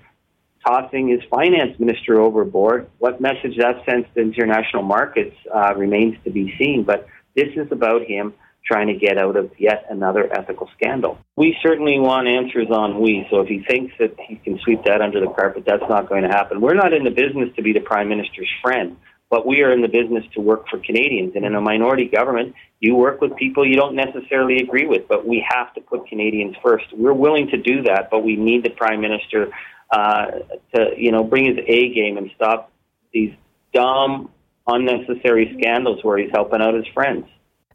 tossing 0.66 1.08
his 1.08 1.20
finance 1.30 1.78
minister 1.78 2.20
overboard. 2.20 2.90
What 2.98 3.20
message 3.20 3.56
that 3.58 3.82
sends 3.88 4.06
to 4.14 4.20
international 4.20 4.82
markets 4.82 5.36
uh, 5.54 5.74
remains 5.76 6.16
to 6.24 6.30
be 6.30 6.54
seen. 6.58 6.84
But 6.84 7.06
this 7.34 7.48
is 7.56 7.70
about 7.70 8.02
him 8.02 8.34
trying 8.70 8.88
to 8.92 8.94
get 9.06 9.16
out 9.24 9.37
of 9.37 9.50
yet 9.59 9.87
another 9.90 10.22
ethical 10.38 10.68
scandal. 10.76 11.18
We 11.37 11.48
certainly 11.66 11.98
want 11.98 12.28
answers 12.28 12.68
on 12.70 13.00
we. 13.00 13.26
So 13.30 13.40
if 13.40 13.48
he 13.48 13.59
thinks 13.70 13.92
that 13.98 14.12
he 14.28 14.37
can 14.37 14.59
sweep 14.64 14.85
that 14.85 15.00
under 15.06 15.18
the 15.20 15.33
carpet, 15.38 15.64
that's 15.66 15.88
not 15.88 16.09
going 16.09 16.22
to 16.22 16.33
happen. 16.38 16.61
We're 16.61 16.80
not 16.85 16.92
in 16.92 17.02
the 17.04 17.14
business 17.24 17.48
to 17.56 17.62
be 17.62 17.72
the 17.72 17.85
prime 17.92 18.09
minister's 18.09 18.52
friend. 18.62 18.96
but 19.30 19.46
we 19.46 19.62
are 19.62 19.72
in 19.72 19.80
the 19.80 19.88
business 19.88 20.24
to 20.35 20.40
work 20.40 20.68
for 20.68 20.78
Canadians. 20.78 21.33
And 21.37 21.44
in 21.44 21.54
a 21.54 21.61
minority 21.61 22.09
government, 22.09 22.54
you 22.80 22.96
work 22.96 23.20
with 23.20 23.37
people 23.37 23.66
you 23.66 23.76
don't 23.76 23.94
necessarily 23.94 24.56
agree 24.56 24.87
with, 24.87 25.06
but 25.09 25.26
we 25.26 25.46
have 25.48 25.72
to 25.74 25.80
put 25.80 26.09
Canadians 26.09 26.56
first. 26.62 26.87
We're 26.92 27.14
willing 27.14 27.48
to 27.48 27.56
do 27.56 27.83
that, 27.85 28.09
but 28.11 28.24
we 28.24 28.35
need 28.35 28.64
the 28.64 28.70
Prime 28.70 29.00
Minister 29.00 29.52
uh, 29.90 30.26
to, 30.74 30.90
you 30.96 31.12
know, 31.12 31.22
bring 31.22 31.44
his 31.46 31.64
A 31.66 31.94
game 31.94 32.18
and 32.18 32.30
stop 32.35 32.72
these 33.12 33.33
dumb, 33.72 34.30
unnecessary 34.66 35.56
scandals 35.59 36.02
where 36.02 36.18
he's 36.18 36.30
helping 36.33 36.61
out 36.61 36.74
his 36.74 36.87
friends. 36.92 37.26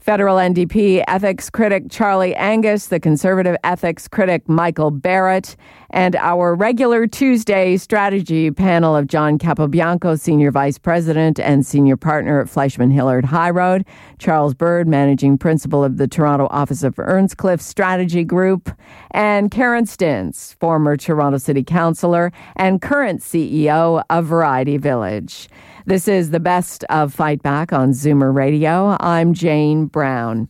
Federal 0.05 0.37
NDP 0.37 1.03
ethics 1.07 1.49
critic 1.49 1.85
Charlie 1.89 2.35
Angus, 2.35 2.89
the 2.89 2.99
conservative 2.99 3.57
ethics 3.63 4.07
critic 4.07 4.47
Michael 4.47 4.91
Barrett, 4.91 5.55
and 5.89 6.15
our 6.17 6.53
regular 6.53 7.07
Tuesday 7.07 7.75
strategy 7.75 8.51
panel 8.51 8.95
of 8.95 9.07
John 9.07 9.39
Capobianco, 9.39 10.19
Senior 10.19 10.51
Vice 10.51 10.77
President 10.77 11.39
and 11.39 11.65
Senior 11.65 11.97
Partner 11.97 12.39
at 12.39 12.47
Fleishman 12.47 12.91
Hillard 12.91 13.25
High 13.25 13.49
Road, 13.49 13.83
Charles 14.19 14.53
Bird, 14.53 14.87
Managing 14.87 15.39
Principal 15.39 15.83
of 15.83 15.97
the 15.97 16.07
Toronto 16.07 16.49
Office 16.51 16.83
of 16.83 16.99
Earnscliffe 16.99 17.59
Strategy 17.59 18.23
Group, 18.23 18.69
and 19.09 19.49
Karen 19.49 19.85
Stintz, 19.85 20.53
former 20.59 20.95
Toronto 20.97 21.39
City 21.39 21.63
Councillor 21.63 22.31
and 22.57 22.79
current 22.79 23.21
CEO 23.21 24.03
of 24.11 24.25
Variety 24.25 24.77
Village. 24.77 25.49
This 25.87 26.07
is 26.07 26.31
the 26.31 26.39
best 26.39 26.83
of 26.89 27.13
Fight 27.13 27.43
Back 27.43 27.71
on 27.71 27.91
Zoomer 27.91 28.33
Radio. 28.33 28.97
I'm 29.01 29.35
Jane 29.35 29.85
Brown. 29.95 30.47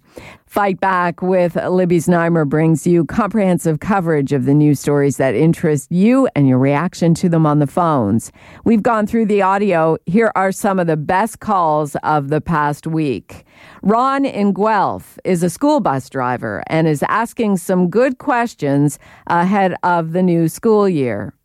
Fight 0.48 0.80
Back 0.80 1.22
with 1.22 1.56
Libby 1.56 2.00
Znaimer 2.00 2.50
brings 2.50 2.86
you 2.86 3.06
comprehensive 3.06 3.80
coverage 3.80 4.34
of 4.34 4.46
the 4.46 4.54
news 4.54 4.80
stories 4.80 5.18
that 5.18 5.36
interest 5.36 5.90
you 5.92 6.28
and 6.36 6.50
your 6.50 6.58
reaction 6.58 7.14
to 7.14 7.30
them 7.30 7.46
on 7.46 7.60
the 7.60 7.68
phones. 7.68 8.32
We've 8.64 8.82
gone 8.82 9.06
through 9.06 9.28
the 9.28 9.44
audio. 9.44 9.98
Here 10.08 10.32
are 10.36 10.52
some 10.52 10.80
of 10.80 10.88
the 10.88 10.98
best 10.98 11.40
calls 11.40 11.96
of 11.98 12.30
the 12.30 12.42
past 12.42 12.88
week. 12.88 13.46
Ron 13.84 14.26
in 14.26 14.52
Guelph 14.52 15.20
is 15.24 15.44
a 15.44 15.50
school 15.50 15.80
bus 15.80 16.10
driver 16.10 16.64
and 16.66 16.88
is 16.88 17.04
asking 17.08 17.58
some 17.58 17.90
good 17.90 18.18
questions 18.18 18.98
ahead 19.28 19.76
of 19.84 20.14
the 20.14 20.24
new 20.24 20.50
school 20.50 20.90
year. 20.90 21.36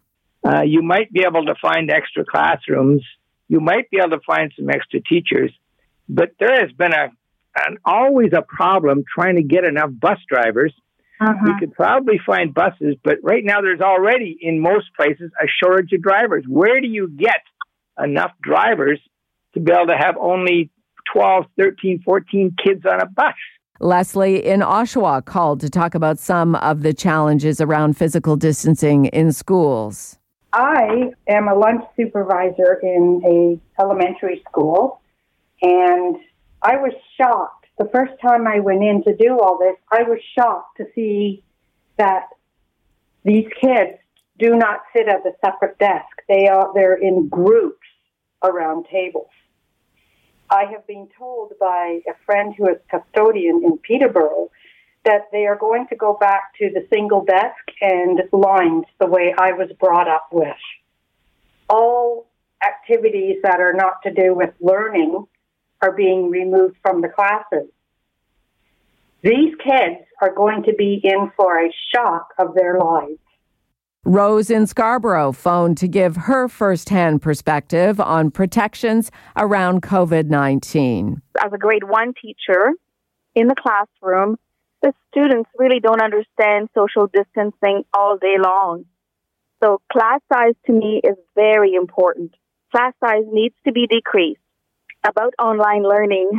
Uh, 0.42 0.62
you 0.62 0.80
might 0.82 1.12
be 1.12 1.22
able 1.24 1.44
to 1.44 1.54
find 1.60 1.90
extra 1.90 2.24
classrooms 2.24 3.02
you 3.50 3.58
might 3.58 3.90
be 3.90 3.98
able 3.98 4.10
to 4.10 4.24
find 4.24 4.52
some 4.56 4.70
extra 4.70 5.00
teachers, 5.00 5.50
but 6.08 6.30
there 6.38 6.54
has 6.60 6.70
been 6.70 6.92
a 6.92 7.10
an, 7.56 7.78
always 7.84 8.32
a 8.32 8.42
problem 8.42 9.04
trying 9.12 9.36
to 9.36 9.42
get 9.42 9.64
enough 9.64 9.90
bus 9.92 10.18
drivers. 10.28 10.72
Uh-huh. 11.20 11.34
We 11.44 11.58
could 11.60 11.74
probably 11.74 12.18
find 12.24 12.54
buses, 12.54 12.96
but 13.04 13.18
right 13.22 13.44
now 13.44 13.60
there's 13.60 13.80
already 13.80 14.38
in 14.40 14.60
most 14.60 14.86
places 14.96 15.30
a 15.42 15.46
shortage 15.62 15.92
of 15.92 16.02
drivers. 16.02 16.44
Where 16.48 16.80
do 16.80 16.86
you 16.86 17.08
get 17.08 17.42
enough 18.02 18.32
drivers 18.42 19.00
to 19.54 19.60
be 19.60 19.70
able 19.70 19.88
to 19.88 19.96
have 19.96 20.16
only 20.18 20.70
12, 21.12 21.44
13, 21.58 22.02
14 22.04 22.56
kids 22.64 22.86
on 22.86 23.02
a 23.02 23.06
bus? 23.06 23.34
Leslie 23.80 24.44
in 24.44 24.60
Oshawa 24.60 25.24
called 25.24 25.60
to 25.60 25.70
talk 25.70 25.94
about 25.94 26.18
some 26.18 26.54
of 26.56 26.82
the 26.82 26.92
challenges 26.92 27.60
around 27.60 27.96
physical 27.96 28.36
distancing 28.36 29.06
in 29.06 29.32
schools. 29.32 30.18
I 30.52 31.12
am 31.28 31.48
a 31.48 31.54
lunch 31.54 31.82
supervisor 31.96 32.78
in 32.82 33.22
a 33.24 33.82
elementary 33.82 34.42
school, 34.48 35.00
and 35.62 36.16
I 36.62 36.76
was 36.76 36.92
shocked 37.16 37.66
the 37.78 37.88
first 37.92 38.12
time 38.20 38.46
I 38.46 38.60
went 38.60 38.82
in 38.82 39.02
to 39.04 39.16
do 39.16 39.38
all 39.40 39.58
this. 39.58 39.76
I 39.90 40.02
was 40.02 40.18
shocked 40.36 40.76
to 40.76 40.86
see 40.94 41.42
that 41.96 42.28
these 43.24 43.46
kids 43.60 43.98
do 44.38 44.56
not 44.56 44.80
sit 44.94 45.08
at 45.08 45.24
a 45.26 45.32
separate 45.44 45.78
desk. 45.78 46.08
They 46.28 46.46
are 46.48 46.72
they're 46.74 46.94
in 46.96 47.28
groups 47.28 47.86
around 48.42 48.86
tables. 48.90 49.30
I 50.50 50.64
have 50.72 50.86
been 50.86 51.08
told 51.16 51.52
by 51.58 52.00
a 52.08 52.14
friend 52.26 52.54
who 52.56 52.68
is 52.68 52.78
custodian 52.90 53.62
in 53.64 53.78
Peterborough 53.78 54.50
that 55.04 55.28
they 55.32 55.46
are 55.46 55.56
going 55.56 55.86
to 55.88 55.96
go 55.96 56.16
back 56.20 56.54
to 56.58 56.70
the 56.70 56.86
single 56.92 57.24
desk 57.24 57.64
and 57.80 58.20
lines 58.32 58.84
the 58.98 59.06
way 59.06 59.34
I 59.38 59.52
was 59.52 59.70
brought 59.78 60.08
up 60.08 60.28
with. 60.32 60.56
All 61.68 62.26
activities 62.62 63.36
that 63.42 63.60
are 63.60 63.72
not 63.72 64.02
to 64.02 64.12
do 64.12 64.34
with 64.34 64.50
learning 64.60 65.26
are 65.82 65.92
being 65.92 66.30
removed 66.30 66.76
from 66.82 67.00
the 67.00 67.08
classes. 67.08 67.70
These 69.22 69.54
kids 69.62 70.00
are 70.22 70.34
going 70.34 70.62
to 70.64 70.74
be 70.74 71.00
in 71.02 71.30
for 71.36 71.58
a 71.58 71.72
shock 71.94 72.28
of 72.38 72.54
their 72.54 72.78
lives. 72.78 73.18
Rose 74.04 74.48
in 74.48 74.66
Scarborough 74.66 75.32
phoned 75.32 75.76
to 75.78 75.86
give 75.86 76.16
her 76.16 76.48
firsthand 76.48 77.20
perspective 77.20 78.00
on 78.00 78.30
protections 78.30 79.10
around 79.36 79.82
COVID 79.82 80.30
19. 80.30 81.20
As 81.44 81.52
a 81.52 81.58
grade 81.58 81.84
one 81.84 82.14
teacher 82.20 82.72
in 83.34 83.46
the 83.46 83.54
classroom, 83.54 84.38
the 84.80 84.94
students 85.10 85.50
really 85.58 85.80
don't 85.80 86.00
understand 86.00 86.70
social 86.74 87.08
distancing 87.12 87.84
all 87.92 88.16
day 88.16 88.36
long. 88.42 88.86
So 89.62 89.82
class 89.92 90.20
size 90.32 90.54
to 90.66 90.72
me 90.72 91.02
is 91.04 91.16
very 91.34 91.74
important. 91.74 92.34
Class 92.74 92.94
size 93.04 93.24
needs 93.30 93.54
to 93.66 93.72
be 93.72 93.86
decreased. 93.86 94.40
About 95.02 95.32
online 95.38 95.82
learning, 95.82 96.30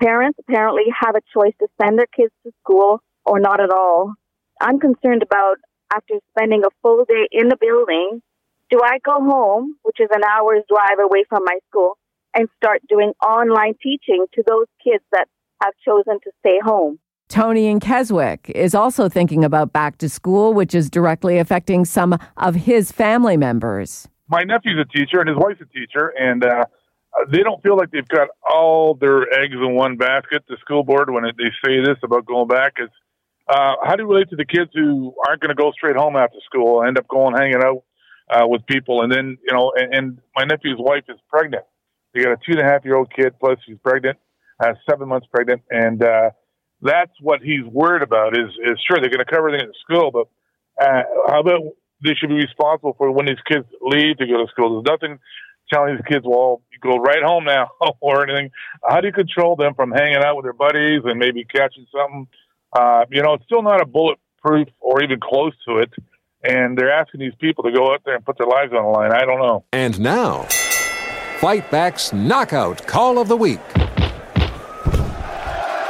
parents 0.00 0.38
apparently 0.38 0.84
have 1.00 1.16
a 1.16 1.20
choice 1.34 1.54
to 1.58 1.66
send 1.82 1.98
their 1.98 2.06
kids 2.06 2.32
to 2.44 2.52
school 2.62 3.02
or 3.24 3.40
not 3.40 3.60
at 3.60 3.70
all. 3.70 4.14
I'm 4.60 4.78
concerned 4.78 5.22
about 5.22 5.56
after 5.92 6.14
spending 6.30 6.62
a 6.64 6.70
full 6.80 7.04
day 7.04 7.28
in 7.32 7.48
the 7.48 7.56
building, 7.56 8.22
do 8.70 8.80
I 8.84 8.98
go 9.04 9.14
home, 9.14 9.76
which 9.82 9.98
is 9.98 10.08
an 10.12 10.22
hour's 10.22 10.62
drive 10.68 10.98
away 11.00 11.24
from 11.28 11.42
my 11.44 11.58
school, 11.68 11.98
and 12.34 12.48
start 12.56 12.82
doing 12.88 13.14
online 13.26 13.74
teaching 13.82 14.26
to 14.34 14.44
those 14.46 14.66
kids 14.84 15.02
that 15.10 15.26
have 15.62 15.72
chosen 15.84 16.20
to 16.22 16.30
stay 16.40 16.60
home? 16.62 17.00
Tony 17.28 17.66
in 17.66 17.80
Keswick 17.80 18.50
is 18.54 18.74
also 18.74 19.08
thinking 19.08 19.44
about 19.44 19.72
back 19.72 19.98
to 19.98 20.08
school, 20.08 20.54
which 20.54 20.74
is 20.74 20.88
directly 20.88 21.38
affecting 21.38 21.84
some 21.84 22.16
of 22.36 22.54
his 22.54 22.92
family 22.92 23.36
members. 23.36 24.08
My 24.28 24.44
nephew's 24.44 24.78
a 24.80 24.84
teacher 24.84 25.20
and 25.20 25.28
his 25.28 25.36
wife's 25.38 25.60
a 25.60 25.66
teacher, 25.66 26.12
and 26.18 26.44
uh, 26.44 26.64
they 27.30 27.42
don't 27.42 27.62
feel 27.62 27.76
like 27.76 27.90
they've 27.90 28.08
got 28.08 28.28
all 28.48 28.94
their 28.94 29.22
eggs 29.32 29.54
in 29.54 29.74
one 29.74 29.96
basket. 29.96 30.44
The 30.48 30.56
school 30.60 30.82
board, 30.82 31.10
when 31.10 31.24
they 31.24 31.50
say 31.64 31.80
this 31.80 31.98
about 32.02 32.26
going 32.26 32.48
back, 32.48 32.74
is 32.78 32.88
uh, 33.48 33.74
how 33.82 33.96
do 33.96 34.02
you 34.02 34.08
relate 34.08 34.28
to 34.30 34.36
the 34.36 34.44
kids 34.44 34.70
who 34.74 35.14
aren't 35.26 35.40
going 35.40 35.54
to 35.54 35.60
go 35.60 35.72
straight 35.72 35.96
home 35.96 36.16
after 36.16 36.38
school, 36.44 36.82
end 36.82 36.98
up 36.98 37.08
going 37.08 37.34
hanging 37.34 37.62
out 37.64 37.82
uh, 38.30 38.46
with 38.46 38.64
people, 38.66 39.02
and 39.02 39.10
then 39.10 39.38
you 39.46 39.54
know, 39.54 39.72
and, 39.74 39.94
and 39.94 40.18
my 40.36 40.44
nephew's 40.44 40.78
wife 40.78 41.04
is 41.08 41.16
pregnant. 41.30 41.64
They 42.12 42.22
got 42.22 42.32
a 42.32 42.36
two 42.36 42.58
and 42.58 42.60
a 42.60 42.64
half 42.64 42.84
year 42.84 42.96
old 42.96 43.12
kid, 43.14 43.34
plus 43.40 43.58
she's 43.66 43.78
pregnant, 43.82 44.18
uh, 44.60 44.74
seven 44.88 45.08
months 45.08 45.26
pregnant, 45.32 45.62
and 45.70 46.02
uh, 46.02 46.30
that's 46.82 47.12
what 47.20 47.40
he's 47.42 47.64
worried 47.64 48.02
about. 48.02 48.36
Is 48.36 48.50
is 48.64 48.78
sure 48.86 49.00
they're 49.00 49.10
going 49.10 49.24
to 49.24 49.24
cover 49.24 49.48
everything 49.48 49.68
at 49.68 49.74
school, 49.80 50.10
but 50.10 50.28
uh, 50.80 51.02
how 51.28 51.40
about 51.40 51.60
they 52.04 52.14
should 52.14 52.28
be 52.28 52.36
responsible 52.36 52.94
for 52.96 53.10
when 53.10 53.26
these 53.26 53.42
kids 53.50 53.66
leave 53.80 54.18
to 54.18 54.26
go 54.26 54.44
to 54.44 54.46
school? 54.52 54.82
There's 54.82 54.98
nothing 55.00 55.18
telling 55.72 55.96
these 55.96 56.04
kids, 56.06 56.24
well, 56.26 56.62
you 56.72 56.78
go 56.80 56.98
right 56.98 57.22
home 57.22 57.44
now 57.44 57.70
or 58.00 58.28
anything. 58.28 58.50
How 58.88 59.00
do 59.00 59.08
you 59.08 59.12
control 59.12 59.56
them 59.56 59.74
from 59.74 59.90
hanging 59.90 60.22
out 60.24 60.36
with 60.36 60.44
their 60.44 60.52
buddies 60.52 61.02
and 61.04 61.18
maybe 61.18 61.44
catching 61.44 61.86
something? 61.92 62.26
Uh, 62.72 63.04
you 63.10 63.22
know, 63.22 63.34
it's 63.34 63.44
still 63.44 63.62
not 63.62 63.80
a 63.80 63.86
bulletproof 63.86 64.68
or 64.80 65.02
even 65.02 65.18
close 65.20 65.54
to 65.66 65.78
it. 65.78 65.90
And 66.44 66.78
they're 66.78 66.92
asking 66.92 67.20
these 67.20 67.34
people 67.40 67.64
to 67.64 67.72
go 67.72 67.92
out 67.92 68.02
there 68.04 68.14
and 68.14 68.24
put 68.24 68.38
their 68.38 68.46
lives 68.46 68.72
on 68.72 68.84
the 68.84 68.90
line. 68.90 69.12
I 69.12 69.24
don't 69.24 69.40
know. 69.40 69.64
And 69.72 69.98
now, 69.98 70.44
Fight 71.38 71.68
Back's 71.70 72.12
Knockout 72.12 72.86
Call 72.86 73.18
of 73.18 73.28
the 73.28 73.36
Week. 73.36 73.60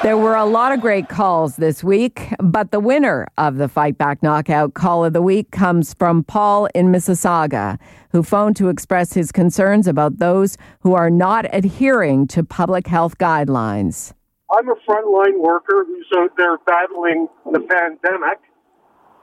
There 0.05 0.17
were 0.17 0.37
a 0.37 0.45
lot 0.45 0.71
of 0.71 0.81
great 0.81 1.09
calls 1.09 1.57
this 1.57 1.83
week, 1.83 2.33
but 2.39 2.71
the 2.71 2.79
winner 2.79 3.27
of 3.37 3.57
the 3.57 3.67
Fight 3.67 3.99
Back 3.99 4.23
Knockout 4.23 4.75
Call 4.75 5.05
of 5.05 5.13
the 5.13 5.21
Week 5.21 5.51
comes 5.51 5.93
from 5.93 6.23
Paul 6.23 6.67
in 6.67 6.93
Mississauga, 6.93 7.81
who 8.13 8.23
phoned 8.23 8.55
to 8.59 8.69
express 8.69 9.15
his 9.15 9.33
concerns 9.33 9.89
about 9.89 10.19
those 10.19 10.57
who 10.83 10.95
are 10.95 11.11
not 11.11 11.47
adhering 11.53 12.29
to 12.29 12.45
public 12.45 12.87
health 12.87 13.19
guidelines. 13.19 14.13
I'm 14.57 14.69
a 14.69 14.77
frontline 14.89 15.41
worker 15.41 15.85
who's 15.85 16.07
out 16.17 16.31
there 16.37 16.59
battling 16.59 17.27
the 17.51 17.59
pandemic, 17.59 18.39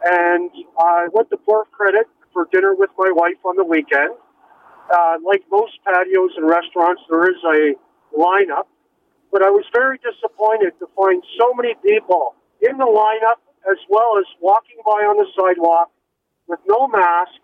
and 0.03 0.51
I 0.77 1.07
went 1.13 1.29
to 1.29 1.37
Port 1.37 1.71
Credit 1.71 2.05
for 2.33 2.49
dinner 2.51 2.75
with 2.75 2.89
my 2.97 3.11
wife 3.13 3.39
on 3.45 3.55
the 3.55 3.63
weekend. 3.63 4.11
Uh, 4.93 5.15
like 5.25 5.41
most 5.49 5.71
patios 5.85 6.31
and 6.35 6.49
restaurants, 6.49 7.01
there 7.09 7.31
is 7.31 7.37
a 7.45 7.75
lineup 8.19 8.67
but 9.35 9.43
I 9.43 9.49
was 9.51 9.65
very 9.75 9.99
disappointed 9.99 10.79
to 10.79 10.87
find 10.95 11.21
so 11.37 11.53
many 11.59 11.75
people 11.83 12.35
in 12.61 12.77
the 12.77 12.87
lineup 12.87 13.43
as 13.69 13.75
well 13.89 14.15
as 14.17 14.23
walking 14.39 14.77
by 14.85 15.03
on 15.03 15.17
the 15.17 15.27
sidewalk 15.35 15.91
with 16.47 16.61
no 16.65 16.87
mask, 16.87 17.43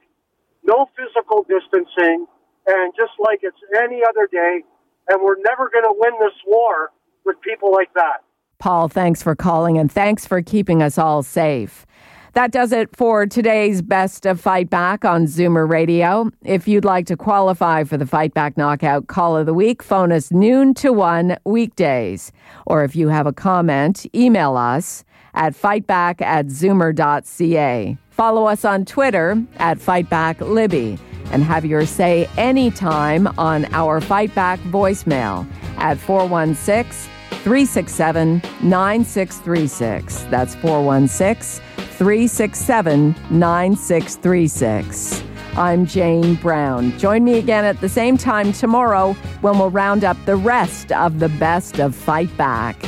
no 0.64 0.88
physical 0.96 1.44
distancing, 1.44 2.28
and 2.66 2.94
just 2.96 3.12
like 3.20 3.40
it's 3.44 3.60
any 3.76 4.00
other 4.08 4.26
day. 4.32 4.64
And 5.10 5.22
we're 5.22 5.36
never 5.44 5.70
going 5.70 5.84
to 5.84 5.94
win 6.00 6.14
this 6.22 6.38
war 6.48 6.92
with 7.26 7.36
people 7.42 7.74
like 7.74 7.94
that. 7.96 8.24
Paul, 8.58 8.88
thanks 8.88 9.22
for 9.22 9.36
calling 9.36 9.78
and 9.78 9.92
thanks 9.92 10.26
for 10.26 10.42
keeping 10.42 10.82
us 10.82 10.98
all 10.98 11.24
safe. 11.24 11.86
That 12.34 12.52
does 12.52 12.72
it 12.72 12.96
for 12.96 13.26
today's 13.26 13.82
Best 13.82 14.26
of 14.26 14.40
Fight 14.40 14.70
Back 14.70 15.04
on 15.04 15.26
Zoomer 15.26 15.68
Radio. 15.70 16.32
If 16.46 16.66
you'd 16.66 16.86
like 16.86 17.06
to 17.08 17.18
qualify 17.18 17.84
for 17.84 17.98
the 17.98 18.06
Fight 18.06 18.34
Back 18.34 18.56
Knockout 18.56 19.08
Call 19.08 19.36
of 19.36 19.46
the 19.46 19.54
Week, 19.54 19.84
phone 19.84 20.14
us 20.14 20.32
noon 20.32 20.74
to 20.76 20.94
1 20.94 21.38
weekdays. 21.44 22.32
Or 22.66 22.86
if 22.86 22.96
you 22.96 23.10
have 23.10 23.28
a 23.28 23.34
comment, 23.34 24.06
email 24.16 24.56
us 24.56 25.04
at 25.34 25.54
fightback 25.54 26.22
at 26.22 26.48
zoomer.ca. 26.48 27.98
Follow 28.12 28.46
us 28.46 28.64
on 28.64 28.86
Twitter 28.86 29.44
at 29.58 29.78
FightbackLibby 29.78 30.98
and 31.34 31.44
have 31.44 31.66
your 31.66 31.86
say 31.86 32.30
anytime 32.38 33.28
on 33.38 33.66
our 33.74 34.00
Fight 34.00 34.34
Back 34.34 34.62
voicemail 34.62 35.46
at 35.76 35.98
416 35.98 37.11
367 37.44 38.42
9636. 38.62 40.24
That's 40.26 40.56
416 40.56 41.64
367 41.76 43.16
9636. 43.30 45.24
I'm 45.58 45.86
Jane 45.86 46.36
Brown. 46.36 46.98
Join 46.98 47.24
me 47.24 47.40
again 47.40 47.66
at 47.66 47.82
the 47.82 47.90
same 47.90 48.18
time 48.18 48.54
tomorrow 48.54 49.14
when 49.42 49.58
we'll 49.60 49.70
round 49.70 50.04
up 50.04 50.18
the 50.26 50.36
rest 50.36 50.92
of 50.92 51.20
the 51.20 51.30
best 51.30 51.80
of 51.80 51.96
Fight 51.96 52.36
Back. 52.38 52.80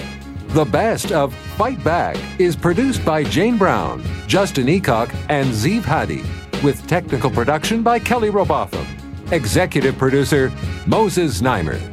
The 0.50 0.66
Best 0.66 1.12
of 1.12 1.34
Fight 1.34 1.84
Back 1.84 2.16
is 2.40 2.56
produced 2.56 3.04
by 3.04 3.24
Jane 3.24 3.58
Brown, 3.58 4.04
Justin 4.28 4.68
Eacock, 4.68 5.14
and 5.30 5.50
Zeev 5.50 5.82
Hadi, 5.82 6.24
with 6.64 6.86
technical 6.88 7.30
production 7.32 7.82
by 7.82 7.98
Kelly 7.98 8.30
Robotham. 8.30 8.86
Executive 9.32 9.98
producer 9.98 10.52
Moses 10.86 11.42
Znaimer. 11.42 11.93